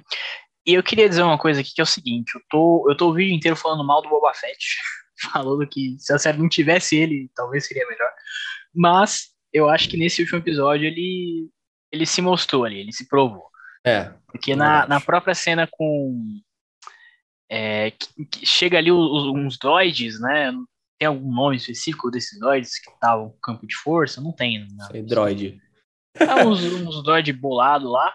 E 0.67 0.75
eu 0.75 0.83
queria 0.83 1.09
dizer 1.09 1.23
uma 1.23 1.39
coisa 1.39 1.61
aqui 1.61 1.73
que 1.75 1.81
é 1.81 1.85
o 1.85 1.87
seguinte: 1.87 2.33
eu 2.35 2.43
tô, 2.51 2.87
eu 2.91 2.97
tô 2.97 3.11
o 3.11 3.15
vídeo 3.15 3.35
inteiro 3.35 3.57
falando 3.57 3.85
mal 3.85 4.03
do 4.03 4.09
Boba 4.09 4.33
Fett, 4.35 4.77
falando 5.33 5.67
que 5.67 5.97
se 5.99 6.13
a 6.13 6.19
série 6.19 6.39
não 6.39 6.49
tivesse 6.49 6.97
ele, 6.97 7.31
talvez 7.35 7.67
seria 7.67 7.87
melhor. 7.89 8.11
Mas 8.75 9.31
eu 9.59 9.69
acho 9.69 9.89
que 9.89 9.97
nesse 9.97 10.21
último 10.23 10.39
episódio 10.39 10.87
ele, 10.87 11.49
ele 11.93 12.07
se 12.07 12.21
mostrou 12.23 12.65
ali, 12.65 12.79
ele 12.81 12.93
se 12.93 13.07
provou. 13.09 13.49
É, 13.87 14.13
Porque 14.27 14.55
na, 14.57 14.87
na 14.87 15.01
própria 15.01 15.35
cena 15.35 15.67
com. 15.71 16.23
é, 17.51 17.91
que- 17.93 18.25
que 18.27 18.47
chega 18.47 18.79
ali 18.79 18.91
os- 18.93 19.27
uns 19.27 19.59
droids, 19.59 20.21
né? 20.21 20.53
Tem 20.99 21.07
algum 21.09 21.33
nome 21.33 21.57
específico 21.57 22.11
desses 22.11 22.39
droids 22.39 22.79
que 22.81 22.91
estavam 22.91 23.27
no 23.27 23.41
campo 23.41 23.67
de 23.67 23.77
força? 23.77 24.21
Não 24.21 24.33
tem. 24.33 24.61
Né? 24.61 24.87
sem 24.91 25.05
droid. 25.07 25.61
É 26.19 26.45
uns, 26.45 26.61
uns 26.65 27.03
droid 27.05 27.33
bolado 27.33 27.89
lá, 27.89 28.13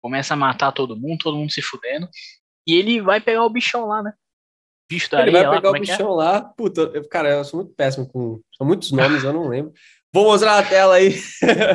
começa 0.00 0.34
a 0.34 0.36
matar 0.36 0.70
todo 0.72 0.96
mundo, 0.96 1.18
todo 1.18 1.36
mundo 1.36 1.50
se 1.50 1.60
fudendo. 1.60 2.08
E 2.66 2.74
ele 2.74 3.00
vai 3.00 3.20
pegar 3.20 3.44
o 3.44 3.50
bichão 3.50 3.86
lá, 3.86 4.02
né? 4.02 4.12
Bicho 4.88 5.10
da 5.10 5.22
Ele 5.22 5.32
vai 5.32 5.40
areia 5.40 5.50
lá, 5.50 5.56
pegar 5.56 5.68
como 5.70 5.80
o 5.82 5.84
é 5.84 5.88
é? 5.88 5.92
bichão 5.92 6.10
lá. 6.14 6.42
Puta, 6.42 6.80
eu- 6.94 7.08
cara, 7.08 7.30
eu 7.30 7.44
sou 7.44 7.60
muito 7.60 7.74
péssimo 7.74 8.08
com. 8.08 8.40
São 8.56 8.66
muitos 8.66 8.90
nomes, 8.92 9.24
eu 9.24 9.32
não 9.32 9.48
lembro. 9.48 9.72
Vou 10.12 10.24
mostrar 10.24 10.60
na 10.62 10.68
tela 10.68 10.94
aí. 10.96 11.14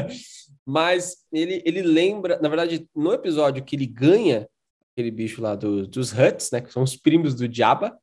Mas 0.65 1.17
ele, 1.31 1.61
ele 1.65 1.81
lembra, 1.81 2.39
na 2.41 2.49
verdade, 2.49 2.87
no 2.95 3.13
episódio 3.13 3.63
que 3.63 3.75
ele 3.75 3.85
ganha 3.85 4.47
aquele 4.91 5.11
bicho 5.11 5.41
lá 5.41 5.55
do- 5.55 5.87
dos 5.87 6.11
Huts, 6.11 6.49
né? 6.51 6.59
Que 6.61 6.71
são 6.71 6.81
os 6.83 6.95
primos 6.95 7.35
do 7.35 7.51
Jabba. 7.53 7.97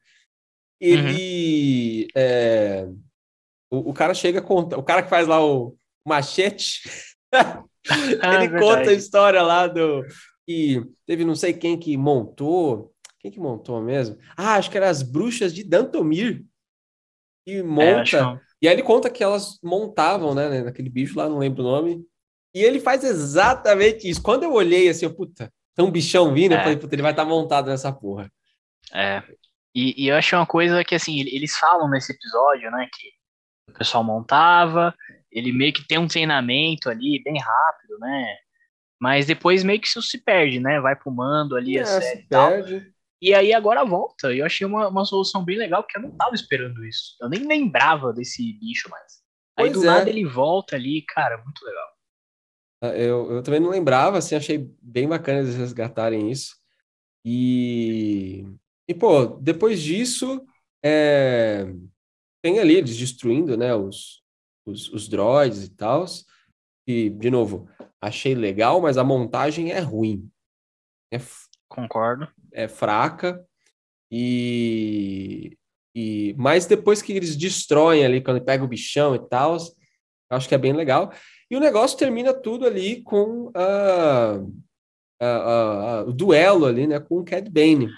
Ele. 0.80 2.08
é, 2.16 2.86
o, 3.70 3.90
o 3.90 3.94
cara 3.94 4.14
chega 4.14 4.38
a 4.40 4.42
contar. 4.42 4.78
O 4.78 4.82
cara 4.82 5.02
que 5.02 5.10
faz 5.10 5.26
lá 5.26 5.44
o 5.44 5.76
machete. 6.06 6.82
Ah, 8.20 8.34
ele 8.36 8.46
verdade. 8.48 8.60
conta 8.60 8.90
a 8.90 8.94
história 8.94 9.42
lá 9.42 9.66
do. 9.66 10.06
Que 10.46 10.80
teve 11.04 11.24
não 11.24 11.34
sei 11.34 11.52
quem 11.52 11.76
que 11.76 11.96
montou. 11.96 12.94
Quem 13.18 13.28
que 13.28 13.40
montou 13.40 13.82
mesmo? 13.82 14.16
Ah, 14.36 14.54
acho 14.54 14.70
que 14.70 14.76
eram 14.76 14.86
as 14.86 15.02
bruxas 15.02 15.52
de 15.52 15.64
Dantomir. 15.64 16.44
E 17.44 17.54
É, 17.56 17.62
monta. 17.64 18.04
que- 18.38 18.51
E 18.62 18.68
aí 18.68 18.75
ele 18.75 18.83
conta 18.83 19.11
que 19.11 19.22
elas 19.25 19.59
montavam, 19.62 20.35
né, 20.35 20.62
naquele 20.62 20.88
bicho 20.88 21.18
lá, 21.18 21.29
não 21.29 21.38
lembro 21.38 21.62
o 21.62 21.66
nome. 21.66 22.03
E 22.55 22.61
ele 22.62 22.79
faz 22.81 23.03
exatamente 23.03 24.09
isso. 24.09 24.22
Quando 24.22 24.44
eu 24.44 24.53
olhei 24.53 24.88
assim, 24.88 25.05
eu, 25.05 25.14
puta, 25.14 25.53
tem 25.75 25.85
um 25.85 25.90
bichão 25.90 26.33
vindo, 26.33 26.53
eu 26.53 26.59
É. 26.59 26.62
falei, 26.62 26.77
puta, 26.77 26.94
ele 26.94 27.03
vai 27.03 27.11
estar 27.12 27.25
montado 27.25 27.66
nessa 27.68 27.90
porra. 27.92 28.31
É. 28.92 29.22
E, 29.75 30.05
e 30.05 30.09
eu 30.09 30.16
achei 30.16 30.37
uma 30.38 30.46
coisa 30.46 30.85
que, 30.85 30.94
assim, 30.94 31.18
eles 31.20 31.57
falam 31.57 31.88
nesse 31.88 32.12
episódio, 32.12 32.70
né, 32.70 32.87
que 32.92 33.09
o 33.72 33.79
pessoal 33.79 34.05
montava, 34.05 34.94
ele 35.31 35.51
meio 35.53 35.72
que 35.72 35.87
tem 35.88 35.98
um 35.98 36.07
treinamento 36.07 36.90
ali, 36.90 37.22
bem 37.25 37.38
rápido, 37.40 37.98
né, 37.98 38.37
mas 39.01 39.25
depois 39.27 39.64
meio 39.64 39.81
que 39.81 39.87
isso 39.88 40.03
se 40.03 40.18
perde, 40.22 40.61
né, 40.61 40.79
vai 40.79 40.94
pro 40.94 41.11
mando 41.11 41.57
ali, 41.57 41.79
a 41.79 41.83
É, 41.83 41.87
série 41.87 42.05
se 42.18 42.22
e 42.25 42.27
tal. 42.29 42.51
E 43.22 43.32
aí 43.32 43.54
agora 43.54 43.85
volta, 43.85 44.35
e 44.35 44.40
eu 44.40 44.44
achei 44.44 44.66
uma, 44.66 44.88
uma 44.88 45.04
solução 45.04 45.44
bem 45.44 45.56
legal, 45.56 45.85
porque 45.85 45.96
eu 45.96 46.02
não 46.02 46.11
tava 46.11 46.35
esperando 46.35 46.85
isso. 46.85 47.16
Eu 47.20 47.28
nem 47.28 47.46
lembrava 47.46 48.12
desse 48.12 48.52
bicho 48.54 48.90
mais. 48.90 49.22
Aí 49.56 49.66
Pois 49.66 49.72
do 49.74 49.85
é. 49.85 49.87
nada 49.87 50.11
ele 50.11 50.24
volta 50.26 50.74
ali, 50.74 51.02
cara, 51.02 51.40
muito 51.44 51.64
legal. 51.64 51.88
Ah, 52.82 52.88
Eu, 52.88 53.30
eu 53.30 53.42
também 53.44 53.61
não 53.61 53.70
lembrava, 53.70 54.18
assim, 54.18 54.35
achei 54.35 54.68
bem 54.82 55.08
bacana 55.08 55.38
eles 55.38 55.54
resgatarem 55.54 56.32
isso. 56.32 56.56
E, 57.24 58.44
e 58.88 58.94
pô, 58.94 59.24
depois 59.26 59.80
disso, 59.80 60.44
é, 60.85 61.64
tem 62.42 62.58
ali 62.58 62.74
eles 62.74 62.96
destruindo, 62.96 63.56
né, 63.56 63.72
os, 63.72 64.20
os, 64.66 64.88
os 64.92 65.08
droids 65.08 65.62
e 65.62 65.70
tal. 65.70 66.04
E, 66.88 67.08
de 67.08 67.30
novo, 67.30 67.68
achei 68.00 68.35
legal, 68.35 68.80
mas 68.80 68.98
a 68.98 69.04
montagem 69.04 69.70
é 69.70 69.78
ruim. 69.78 70.28
É, 71.12 71.16
f- 71.18 71.46
Concordo. 71.68 72.28
É 72.52 72.68
fraca. 72.68 73.44
E 74.10 75.56
E, 75.94 76.34
mas 76.38 76.66
depois 76.66 77.02
que 77.02 77.12
eles 77.12 77.36
destroem 77.36 78.04
ali, 78.04 78.22
quando 78.22 78.44
pega 78.44 78.64
o 78.64 78.68
bichão 78.68 79.14
e 79.14 79.28
tal, 79.28 79.56
acho 80.30 80.48
que 80.48 80.54
é 80.54 80.58
bem 80.58 80.72
legal. 80.72 81.12
E 81.50 81.56
o 81.56 81.60
negócio 81.60 81.98
termina 81.98 82.32
tudo 82.32 82.66
ali 82.66 83.02
com 83.02 83.48
uh, 83.48 84.38
uh, 85.22 86.04
uh, 86.04 86.08
o 86.08 86.12
duelo 86.12 86.64
ali, 86.64 86.86
né, 86.86 86.98
com 86.98 87.18
o 87.18 87.24
Cad 87.24 87.48
Bane. 87.50 87.90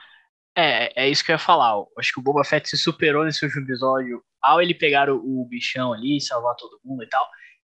É, 0.56 1.04
é 1.04 1.08
isso 1.08 1.24
que 1.24 1.30
eu 1.30 1.34
ia 1.34 1.38
falar. 1.38 1.72
Eu 1.72 1.88
acho 1.98 2.12
que 2.12 2.20
o 2.20 2.22
Boba 2.22 2.44
Fett 2.44 2.68
se 2.68 2.76
superou 2.76 3.24
nesse 3.24 3.44
último 3.44 3.62
episódio 3.62 4.22
ao 4.42 4.60
ele 4.60 4.74
pegar 4.74 5.08
o, 5.08 5.16
o 5.16 5.46
bichão 5.46 5.92
ali, 5.92 6.20
salvar 6.20 6.54
todo 6.56 6.80
mundo 6.84 7.02
e 7.02 7.08
tal. 7.08 7.26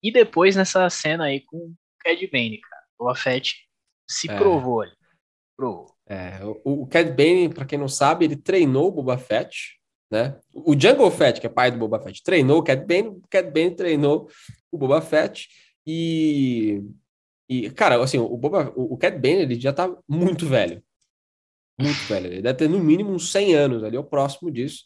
E 0.03 0.11
depois 0.11 0.55
nessa 0.55 0.89
cena 0.89 1.25
aí 1.25 1.41
com 1.41 1.57
o 1.57 1.75
Cad 1.99 2.19
Bane, 2.31 2.59
cara. 2.59 2.83
O 2.97 3.05
Boba 3.05 3.15
Fett 3.15 3.55
se 4.09 4.29
é. 4.29 4.37
provou 4.37 4.81
ali. 4.81 4.95
Provou. 5.55 5.96
É, 6.09 6.39
o, 6.43 6.83
o 6.83 6.87
Cad 6.87 7.09
Bane, 7.11 7.49
pra 7.49 7.65
quem 7.65 7.77
não 7.77 7.89
sabe, 7.89 8.25
ele 8.25 8.35
treinou 8.35 8.87
o 8.87 8.91
Boba 8.91 9.17
Fett, 9.17 9.77
né? 10.09 10.39
O 10.53 10.79
Jungle 10.79 11.11
Fett, 11.11 11.41
que 11.41 11.47
é 11.47 11.49
pai 11.49 11.69
do 11.69 11.77
Boba 11.77 11.99
Fett, 11.99 12.23
treinou 12.23 12.59
o 12.59 12.63
Cad 12.63 12.85
Bane, 12.85 13.09
o 13.09 13.23
Cad 13.29 13.51
Bane 13.51 13.75
treinou 13.75 14.29
o 14.71 14.77
Boba 14.77 15.01
Fett 15.01 15.49
e... 15.85 16.81
E, 17.49 17.69
cara, 17.71 18.01
assim, 18.03 18.17
o, 18.17 18.35
Boba, 18.35 18.73
o, 18.75 18.93
o 18.93 18.97
Cad 18.97 19.15
Bane, 19.15 19.43
ele 19.43 19.59
já 19.59 19.71
tá 19.71 19.93
muito 20.07 20.45
velho. 20.45 20.83
Muito 21.79 21.99
velho. 22.07 22.27
Ele 22.27 22.41
deve 22.41 22.57
ter 22.57 22.69
no 22.69 22.79
mínimo 22.79 23.11
uns 23.11 23.31
100 23.31 23.55
anos 23.55 23.83
ali, 23.83 23.95
é 23.95 23.99
o 23.99 24.03
próximo 24.03 24.51
disso. 24.51 24.83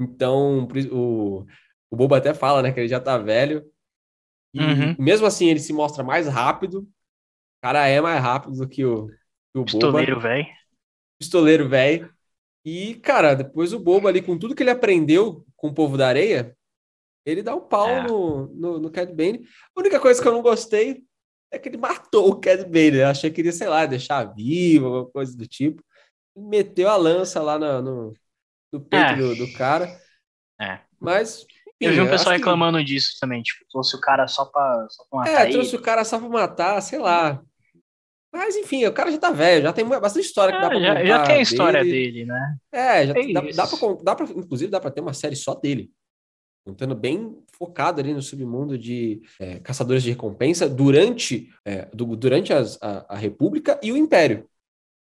Então, 0.00 0.66
o, 0.90 1.46
o 1.90 1.96
Boba 1.96 2.16
até 2.16 2.34
fala, 2.34 2.62
né, 2.62 2.72
que 2.72 2.80
ele 2.80 2.88
já 2.88 2.98
tá 2.98 3.18
velho. 3.18 3.64
E 4.54 4.60
uhum. 4.60 4.96
mesmo 4.98 5.26
assim, 5.26 5.46
ele 5.46 5.60
se 5.60 5.72
mostra 5.72 6.02
mais 6.02 6.26
rápido. 6.26 6.80
O 6.80 6.88
cara 7.62 7.86
é 7.86 8.00
mais 8.00 8.20
rápido 8.20 8.56
do 8.56 8.68
que 8.68 8.84
o, 8.84 9.08
o 9.54 9.64
Pistoleiro 9.64 10.20
velho. 10.20 10.46
Pistoleiro 11.18 11.68
velho. 11.68 12.12
E, 12.64 12.94
cara, 12.96 13.34
depois 13.34 13.72
o 13.72 13.78
Boba 13.78 14.08
ali, 14.08 14.22
com 14.22 14.38
tudo 14.38 14.54
que 14.54 14.62
ele 14.62 14.70
aprendeu 14.70 15.44
com 15.56 15.68
o 15.68 15.74
povo 15.74 15.96
da 15.96 16.06
areia, 16.08 16.56
ele 17.24 17.42
dá 17.42 17.54
um 17.54 17.60
pau 17.60 17.88
é. 17.88 18.02
no, 18.02 18.46
no, 18.54 18.78
no 18.78 18.90
Cad 18.90 19.12
Bane. 19.12 19.46
A 19.76 19.80
única 19.80 20.00
coisa 20.00 20.20
que 20.20 20.26
eu 20.26 20.32
não 20.32 20.42
gostei 20.42 21.02
é 21.50 21.58
que 21.58 21.68
ele 21.68 21.76
matou 21.78 22.28
o 22.28 22.40
Cad 22.40 22.64
Bane. 22.64 22.98
Eu 22.98 23.08
achei 23.08 23.30
que 23.30 23.40
ele, 23.40 23.52
sei 23.52 23.68
lá, 23.68 23.86
deixar 23.86 24.24
vivo, 24.24 24.86
alguma 24.86 25.10
coisa 25.10 25.36
do 25.36 25.46
tipo. 25.46 25.82
Meteu 26.36 26.88
a 26.88 26.96
lança 26.96 27.42
lá 27.42 27.58
no, 27.58 27.82
no, 27.82 28.14
no 28.72 28.80
peito 28.80 29.04
é. 29.04 29.16
do, 29.16 29.36
do, 29.36 29.52
cara. 29.52 30.00
É. 30.60 30.80
Mas. 30.98 31.44
Enfim, 31.80 31.90
eu 31.90 31.92
vi 31.92 32.00
um 32.00 32.10
pessoal 32.10 32.34
reclamando 32.34 32.78
que... 32.78 32.84
disso 32.84 33.18
também. 33.20 33.42
Tipo, 33.42 33.64
trouxe 33.70 33.96
o 33.96 34.00
cara 34.00 34.26
só 34.28 34.44
pra, 34.44 34.86
só 34.88 35.04
pra 35.10 35.18
matar. 35.18 35.48
É, 35.48 35.50
trouxe 35.50 35.70
ele. 35.70 35.78
o 35.78 35.82
cara 35.82 36.04
só 36.04 36.18
pra 36.18 36.28
matar, 36.28 36.80
sei 36.80 36.98
lá. 36.98 37.42
Mas 38.32 38.56
enfim, 38.56 38.84
o 38.86 38.92
cara 38.92 39.12
já 39.12 39.18
tá 39.18 39.30
velho, 39.30 39.62
já 39.62 39.72
tem 39.72 39.86
bastante 39.86 40.24
história 40.24 40.54
que 40.54 40.60
dá 40.60 40.68
pra 40.68 40.80
já, 40.80 40.88
contar. 40.88 41.04
Já 41.04 41.22
tem 41.24 41.36
a 41.36 41.42
história 41.42 41.84
dele, 41.84 42.12
dele 42.12 42.24
né? 42.24 42.56
É, 42.72 43.06
já 43.06 43.12
é 43.14 43.32
dá, 43.32 43.40
dá, 43.40 43.66
pra, 43.66 43.78
dá 44.02 44.14
pra, 44.14 44.26
inclusive 44.26 44.70
dá 44.70 44.80
pra 44.80 44.90
ter 44.90 45.00
uma 45.00 45.12
série 45.12 45.36
só 45.36 45.54
dele. 45.54 45.90
Contando 46.66 46.94
bem 46.94 47.36
focado 47.52 48.00
ali 48.00 48.14
no 48.14 48.22
submundo 48.22 48.78
de 48.78 49.20
é, 49.38 49.58
caçadores 49.58 50.02
de 50.02 50.10
recompensa 50.10 50.68
durante, 50.68 51.50
é, 51.64 51.86
do, 51.92 52.16
durante 52.16 52.52
as, 52.52 52.78
a, 52.80 53.14
a 53.14 53.16
República 53.16 53.78
e 53.82 53.92
o 53.92 53.96
Império 53.96 54.48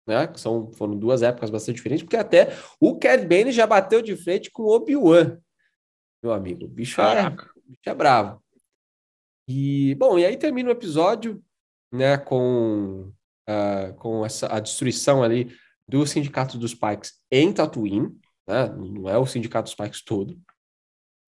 né? 0.05 0.27
Que 0.27 0.39
são, 0.39 0.71
foram 0.71 0.97
duas 0.97 1.21
épocas 1.21 1.49
bastante 1.49 1.77
diferentes, 1.77 2.03
porque 2.03 2.17
até 2.17 2.49
o 2.79 2.97
Cad 2.97 3.25
Bane 3.25 3.51
já 3.51 3.65
bateu 3.65 4.01
de 4.01 4.15
frente 4.15 4.51
com 4.51 4.63
o 4.63 4.75
Obi-Wan, 4.75 5.37
meu 6.23 6.31
amigo. 6.33 6.65
O 6.65 6.67
bicho 6.67 7.01
é, 7.01 7.27
o 7.27 7.61
bicho 7.69 7.81
é 7.87 7.95
bravo. 7.95 8.43
E, 9.47 9.95
bom, 9.95 10.17
e 10.17 10.25
aí 10.25 10.37
termina 10.37 10.69
o 10.69 10.71
episódio, 10.71 11.43
né, 11.95 12.17
com, 12.17 13.11
uh, 13.49 13.93
com 13.97 14.25
essa, 14.25 14.47
a 14.53 14.59
destruição 14.59 15.23
ali 15.23 15.55
do 15.87 16.05
Sindicato 16.05 16.57
dos 16.57 16.73
Pikes 16.73 17.13
em 17.31 17.53
Tatooine, 17.53 18.15
né? 18.47 18.67
Não 18.67 19.09
é 19.09 19.17
o 19.17 19.25
Sindicato 19.25 19.65
dos 19.65 19.75
Pikes 19.75 20.03
todo. 20.03 20.39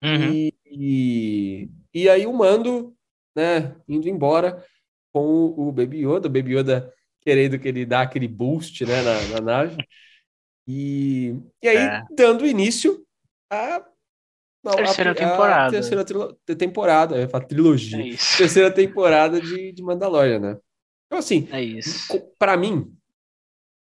Uhum. 0.03 0.31
E, 0.31 0.53
e, 0.65 1.69
e, 1.93 2.09
aí 2.09 2.27
o 2.27 2.33
Mando, 2.33 2.95
né, 3.35 3.75
indo 3.87 4.07
embora 4.07 4.63
com 5.11 5.45
o 5.57 5.71
Baby 5.71 6.05
Yoda. 6.05 6.27
O 6.27 6.31
Baby 6.31 6.57
Yoda 6.57 6.93
querendo 7.21 7.59
que 7.59 7.67
ele 7.67 7.85
dá 7.85 8.01
aquele 8.01 8.27
boost 8.27 8.85
né, 8.85 9.01
na, 9.01 9.21
na 9.33 9.41
nave. 9.41 9.77
E, 10.67 11.35
e 11.63 11.67
aí, 11.67 11.77
é. 11.77 12.03
dando 12.15 12.45
início 12.45 13.05
à 14.71 14.75
terceira 14.75 15.11
a, 15.11 15.15
temporada. 15.15 15.67
A 15.67 15.71
terceira 15.71 16.05
temporada, 16.57 17.17
é 17.17 17.29
a 17.31 17.39
trilogia. 17.39 17.99
É 17.99 18.17
terceira 18.37 18.71
temporada 18.71 19.39
de, 19.39 19.71
de 19.71 19.83
Mandalorian, 19.83 20.39
né? 20.39 20.57
Então, 21.07 21.19
assim, 21.19 21.47
é 21.51 21.61
isso. 21.61 22.19
para 22.37 22.57
mim, 22.57 22.93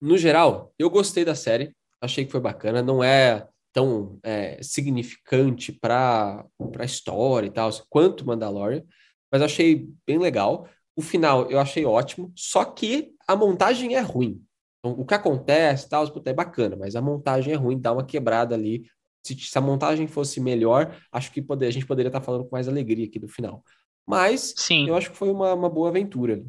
no 0.02 0.18
geral, 0.18 0.74
eu 0.78 0.90
gostei 0.90 1.26
da 1.26 1.36
série, 1.36 1.76
achei 2.00 2.26
que 2.26 2.32
foi 2.32 2.40
bacana, 2.40 2.82
não 2.82 3.04
é 3.04 3.48
tão 3.74 4.20
é, 4.24 4.62
significante 4.62 5.72
para 5.72 6.46
a 6.80 6.86
história 6.86 7.48
e 7.48 7.52
tal, 7.52 7.70
quanto 7.90 8.26
Mandalorian, 8.26 8.84
mas 9.32 9.42
achei 9.42 9.90
bem 10.08 10.18
legal. 10.18 10.68
O 10.96 11.02
final 11.02 11.52
eu 11.52 11.60
achei 11.60 11.86
ótimo, 11.86 12.32
só 12.36 12.64
que 12.64 13.14
a 13.28 13.36
montagem 13.36 13.96
é 13.96 14.00
ruim. 14.00 14.42
Então, 14.80 15.00
o 15.00 15.06
que 15.06 15.14
acontece, 15.14 15.90
tal, 15.90 16.06
é 16.24 16.34
bacana, 16.34 16.76
mas 16.76 16.96
a 16.96 17.02
montagem 17.02 17.54
é 17.54 17.58
ruim, 17.58 17.80
dá 17.80 17.92
uma 17.92 18.06
quebrada 18.06 18.54
ali. 18.54 18.86
Se, 19.26 19.36
se 19.36 19.58
a 19.58 19.62
montagem 19.62 20.08
fosse 20.08 20.40
melhor, 20.40 20.96
acho 21.12 21.32
que 21.32 21.42
poder, 21.42 21.68
a 21.68 21.72
gente 21.72 21.86
poderia 21.86 22.10
estar 22.10 22.22
falando 22.22 22.44
com 22.44 22.56
mais 22.56 22.68
alegria 22.68 23.08
aqui 23.08 23.18
do 23.18 23.28
final. 23.28 23.64
Mas 24.08 24.54
Sim. 24.56 24.88
eu 24.88 24.96
acho 24.96 25.10
que 25.10 25.18
foi 25.18 25.30
uma, 25.30 25.54
uma 25.54 25.70
boa 25.70 25.90
aventura. 25.90 26.44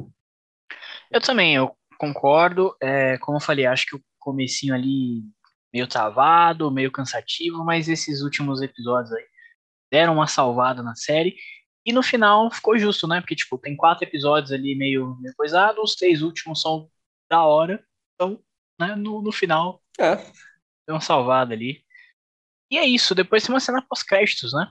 Eu 1.11 1.21
também, 1.21 1.55
eu 1.55 1.75
concordo. 1.99 2.77
É, 2.83 3.17
como 3.19 3.39
eu 3.39 3.41
falei, 3.41 3.65
acho 3.65 3.87
que 3.87 3.97
o 3.97 4.03
comecinho 4.19 4.75
ali 4.75 5.23
meio 5.73 5.87
travado, 5.87 6.71
meio 6.71 6.93
cansativo, 6.93 7.65
mas 7.65 7.89
esses 7.89 8.21
últimos 8.21 8.61
episódios 8.61 9.13
aí 9.13 9.25
deram 9.91 10.15
uma 10.15 10.27
salvada 10.27 10.83
na 10.83 10.95
série. 10.95 11.35
E 11.85 11.93
no 11.93 12.03
final 12.03 12.51
ficou 12.51 12.77
justo, 12.77 13.07
né? 13.07 13.21
Porque, 13.21 13.37
tipo, 13.37 13.57
tem 13.57 13.77
quatro 13.77 14.05
episódios 14.05 14.53
ali 14.53 14.75
meio, 14.75 15.17
meio 15.21 15.35
coisado, 15.37 15.81
os 15.81 15.95
três 15.95 16.21
últimos 16.21 16.61
são 16.61 16.91
da 17.31 17.45
hora. 17.45 17.83
Então, 18.15 18.39
né, 18.79 18.95
no, 18.97 19.23
no 19.23 19.33
final, 19.33 19.83
é. 19.99 20.17
deu 20.17 20.95
uma 20.95 21.01
salvada 21.01 21.55
ali. 21.55 21.86
E 22.71 22.79
é 22.79 22.85
isso, 22.85 23.15
depois 23.15 23.45
tem 23.45 23.55
uma 23.55 23.61
cena 23.61 23.83
pós-créditos, 23.83 24.53
né? 24.53 24.71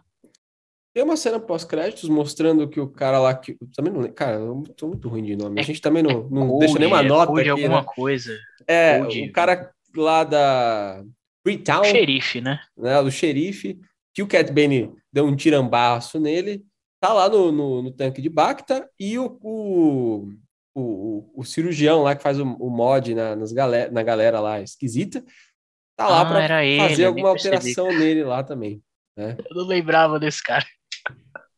Tem 0.94 1.04
uma 1.04 1.18
cena 1.18 1.40
pós-créditos 1.40 2.08
mostrando 2.10 2.68
que 2.70 2.80
o 2.80 2.88
cara 2.88 3.20
lá 3.20 3.34
que. 3.34 3.58
Também 3.76 3.92
não 3.92 4.10
Cara, 4.12 4.38
eu 4.38 4.64
tô 4.78 4.88
muito 4.88 5.10
ruim 5.10 5.24
de 5.24 5.36
nome. 5.36 5.60
É, 5.60 5.64
a 5.64 5.66
gente 5.66 5.82
também 5.82 6.02
não, 6.02 6.30
não 6.30 6.48
code, 6.48 6.60
deixa 6.60 6.80
nenhuma 6.80 7.02
é 7.02 7.04
nota. 7.04 7.28
Code 7.28 7.42
aqui, 7.42 7.50
alguma 7.50 7.82
né? 7.82 7.88
coisa. 7.88 8.38
É, 8.66 9.00
code. 9.00 9.22
o 9.24 9.32
cara 9.32 9.72
lá 9.96 10.24
da. 10.24 11.04
Freetown. 11.44 11.82
O 11.82 11.86
xerife, 11.86 12.42
né? 12.42 12.60
né? 12.78 13.04
Do 13.04 13.12
xerife. 13.12 13.80
Que 14.14 14.24
o 14.24 14.28
Cat 14.28 14.52
Bane 14.52 14.94
deu 15.12 15.26
um 15.26 15.36
tirambaço 15.36 16.18
nele 16.20 16.66
tá 17.06 17.14
lá 17.14 17.30
no, 17.30 17.52
no, 17.52 17.82
no 17.84 17.92
tanque 17.92 18.20
de 18.20 18.30
Bacta 18.30 18.90
e 19.00 19.20
o, 19.20 19.38
o, 19.44 20.34
o, 20.74 21.32
o, 21.36 21.44
cirurgião 21.44 22.02
lá 22.02 22.16
que 22.16 22.24
faz 22.24 22.40
o, 22.40 22.44
o 22.44 22.70
mod 22.70 23.14
na, 23.14 23.36
nas 23.36 23.52
galera, 23.52 23.92
na 23.92 24.02
galera 24.02 24.40
lá 24.40 24.60
esquisita, 24.60 25.24
tá 25.96 26.08
lá 26.08 26.22
ah, 26.22 26.26
para 26.26 26.48
fazer 26.48 26.94
ele, 26.94 27.06
alguma 27.06 27.30
alteração 27.30 27.88
nele 27.88 28.24
lá 28.24 28.44
também. 28.44 28.84
Né? 29.18 29.38
Eu 29.50 29.56
não 29.56 29.66
lembrava 29.66 30.20
desse 30.20 30.44
cara. 30.44 30.66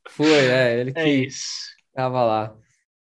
Foi, 0.10 0.32
é, 0.32 0.80
ele 0.80 0.92
é 0.96 1.04
que 1.04 1.10
isso. 1.10 1.48
tava 1.94 2.24
lá. 2.24 2.56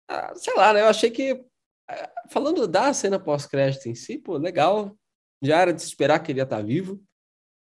Ah, 0.10 0.34
sei 0.36 0.54
lá, 0.56 0.74
né? 0.74 0.82
Eu 0.82 0.88
achei 0.88 1.10
que. 1.10 1.44
Ah, 1.88 2.10
falando 2.30 2.68
da 2.68 2.94
cena 2.94 3.20
pós-crédito 3.20 3.88
em 3.88 3.96
si, 3.96 4.18
pô, 4.18 4.38
legal. 4.38 4.96
Já 5.42 5.62
era 5.62 5.74
de 5.74 5.82
esperar 5.82 6.20
que 6.20 6.32
ele 6.32 6.40
ia 6.40 6.44
estar 6.44 6.58
tá 6.58 6.62
vivo, 6.62 7.02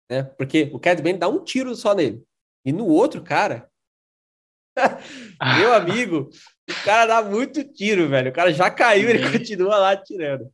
né? 0.10 0.24
Porque 0.24 0.70
o 0.74 0.80
Cad 0.80 1.02
Bane 1.02 1.20
dá 1.20 1.28
um 1.28 1.44
tiro 1.44 1.76
só 1.76 1.94
nele. 1.94 2.24
E 2.66 2.72
no 2.72 2.88
outro 2.88 3.22
cara, 3.22 3.70
Meu 5.60 5.74
amigo, 5.74 6.30
o 6.70 6.84
cara 6.84 7.06
dá 7.06 7.22
muito 7.22 7.64
tiro, 7.64 8.08
velho. 8.08 8.30
O 8.30 8.34
cara 8.34 8.54
já 8.54 8.70
caiu, 8.70 9.10
ele 9.10 9.32
continua 9.32 9.78
lá 9.78 9.96
tirando. 9.96 10.50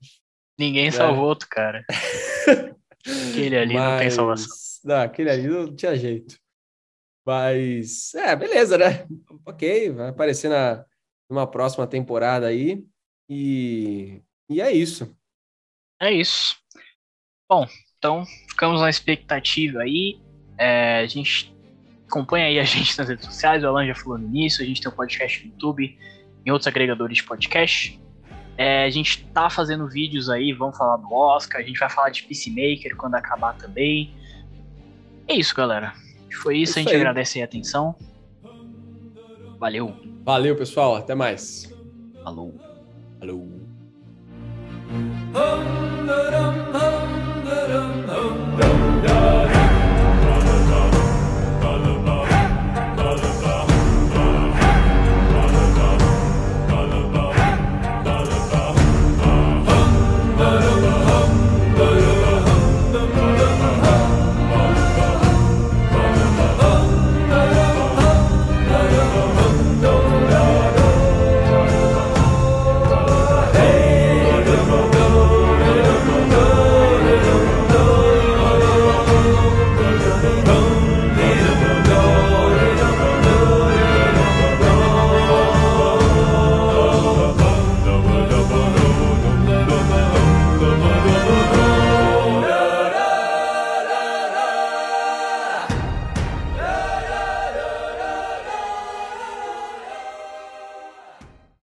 Ninguém 0.57 0.87
é. 0.87 0.91
salvou 0.91 1.25
outro 1.25 1.47
cara. 1.49 1.83
aquele 3.05 3.57
ali 3.57 3.73
Mas... 3.73 3.91
não 3.91 3.99
tem 3.99 4.09
salvação. 4.09 4.57
Não, 4.83 5.01
aquele 5.01 5.29
ali 5.29 5.47
não 5.47 5.75
tinha 5.75 5.95
jeito. 5.95 6.37
Mas, 7.25 8.13
é, 8.15 8.35
beleza, 8.35 8.77
né? 8.77 9.07
Ok, 9.45 9.91
vai 9.91 10.09
aparecer 10.09 10.49
na, 10.49 10.85
numa 11.29 11.47
próxima 11.47 11.87
temporada 11.87 12.47
aí. 12.47 12.83
E, 13.29 14.21
e 14.49 14.61
é 14.61 14.71
isso. 14.71 15.15
É 16.01 16.11
isso. 16.11 16.57
Bom, 17.49 17.65
então 17.97 18.25
ficamos 18.49 18.81
na 18.81 18.89
expectativa 18.89 19.81
aí. 19.81 20.19
É, 20.57 20.99
a 20.99 21.05
gente 21.05 21.55
acompanha 22.07 22.47
aí 22.47 22.59
a 22.59 22.63
gente 22.65 22.97
nas 22.97 23.07
redes 23.07 23.25
sociais, 23.25 23.63
o 23.63 23.67
Alan 23.67 23.87
já 23.87 23.95
falou 23.95 24.17
no 24.17 24.27
início, 24.27 24.63
a 24.63 24.67
gente 24.67 24.81
tem 24.81 24.91
um 24.91 24.95
podcast 24.95 25.45
no 25.45 25.51
YouTube, 25.51 25.97
em 26.45 26.51
outros 26.51 26.67
agregadores 26.67 27.17
de 27.17 27.23
podcast. 27.23 27.99
É, 28.57 28.83
a 28.85 28.89
gente 28.89 29.25
tá 29.33 29.49
fazendo 29.49 29.87
vídeos 29.87 30.29
aí, 30.29 30.53
vamos 30.53 30.77
falar 30.77 30.97
do 30.97 31.11
Oscar, 31.11 31.61
a 31.61 31.63
gente 31.63 31.79
vai 31.79 31.89
falar 31.89 32.09
de 32.09 32.23
Peacemaker 32.23 32.95
quando 32.95 33.15
acabar 33.15 33.53
também. 33.57 34.13
É 35.27 35.35
isso, 35.35 35.55
galera. 35.55 35.93
Foi 36.41 36.57
isso, 36.57 36.71
isso 36.71 36.79
a 36.79 36.81
gente 36.81 36.91
aí. 36.91 36.97
agradece 36.97 37.41
a 37.41 37.45
atenção. 37.45 37.95
Valeu. 39.59 39.95
Valeu, 40.23 40.55
pessoal. 40.55 40.95
Até 40.95 41.15
mais. 41.15 41.73
Falou. 42.23 42.53
Falou. 43.19 43.47
Oh, 45.33 46.42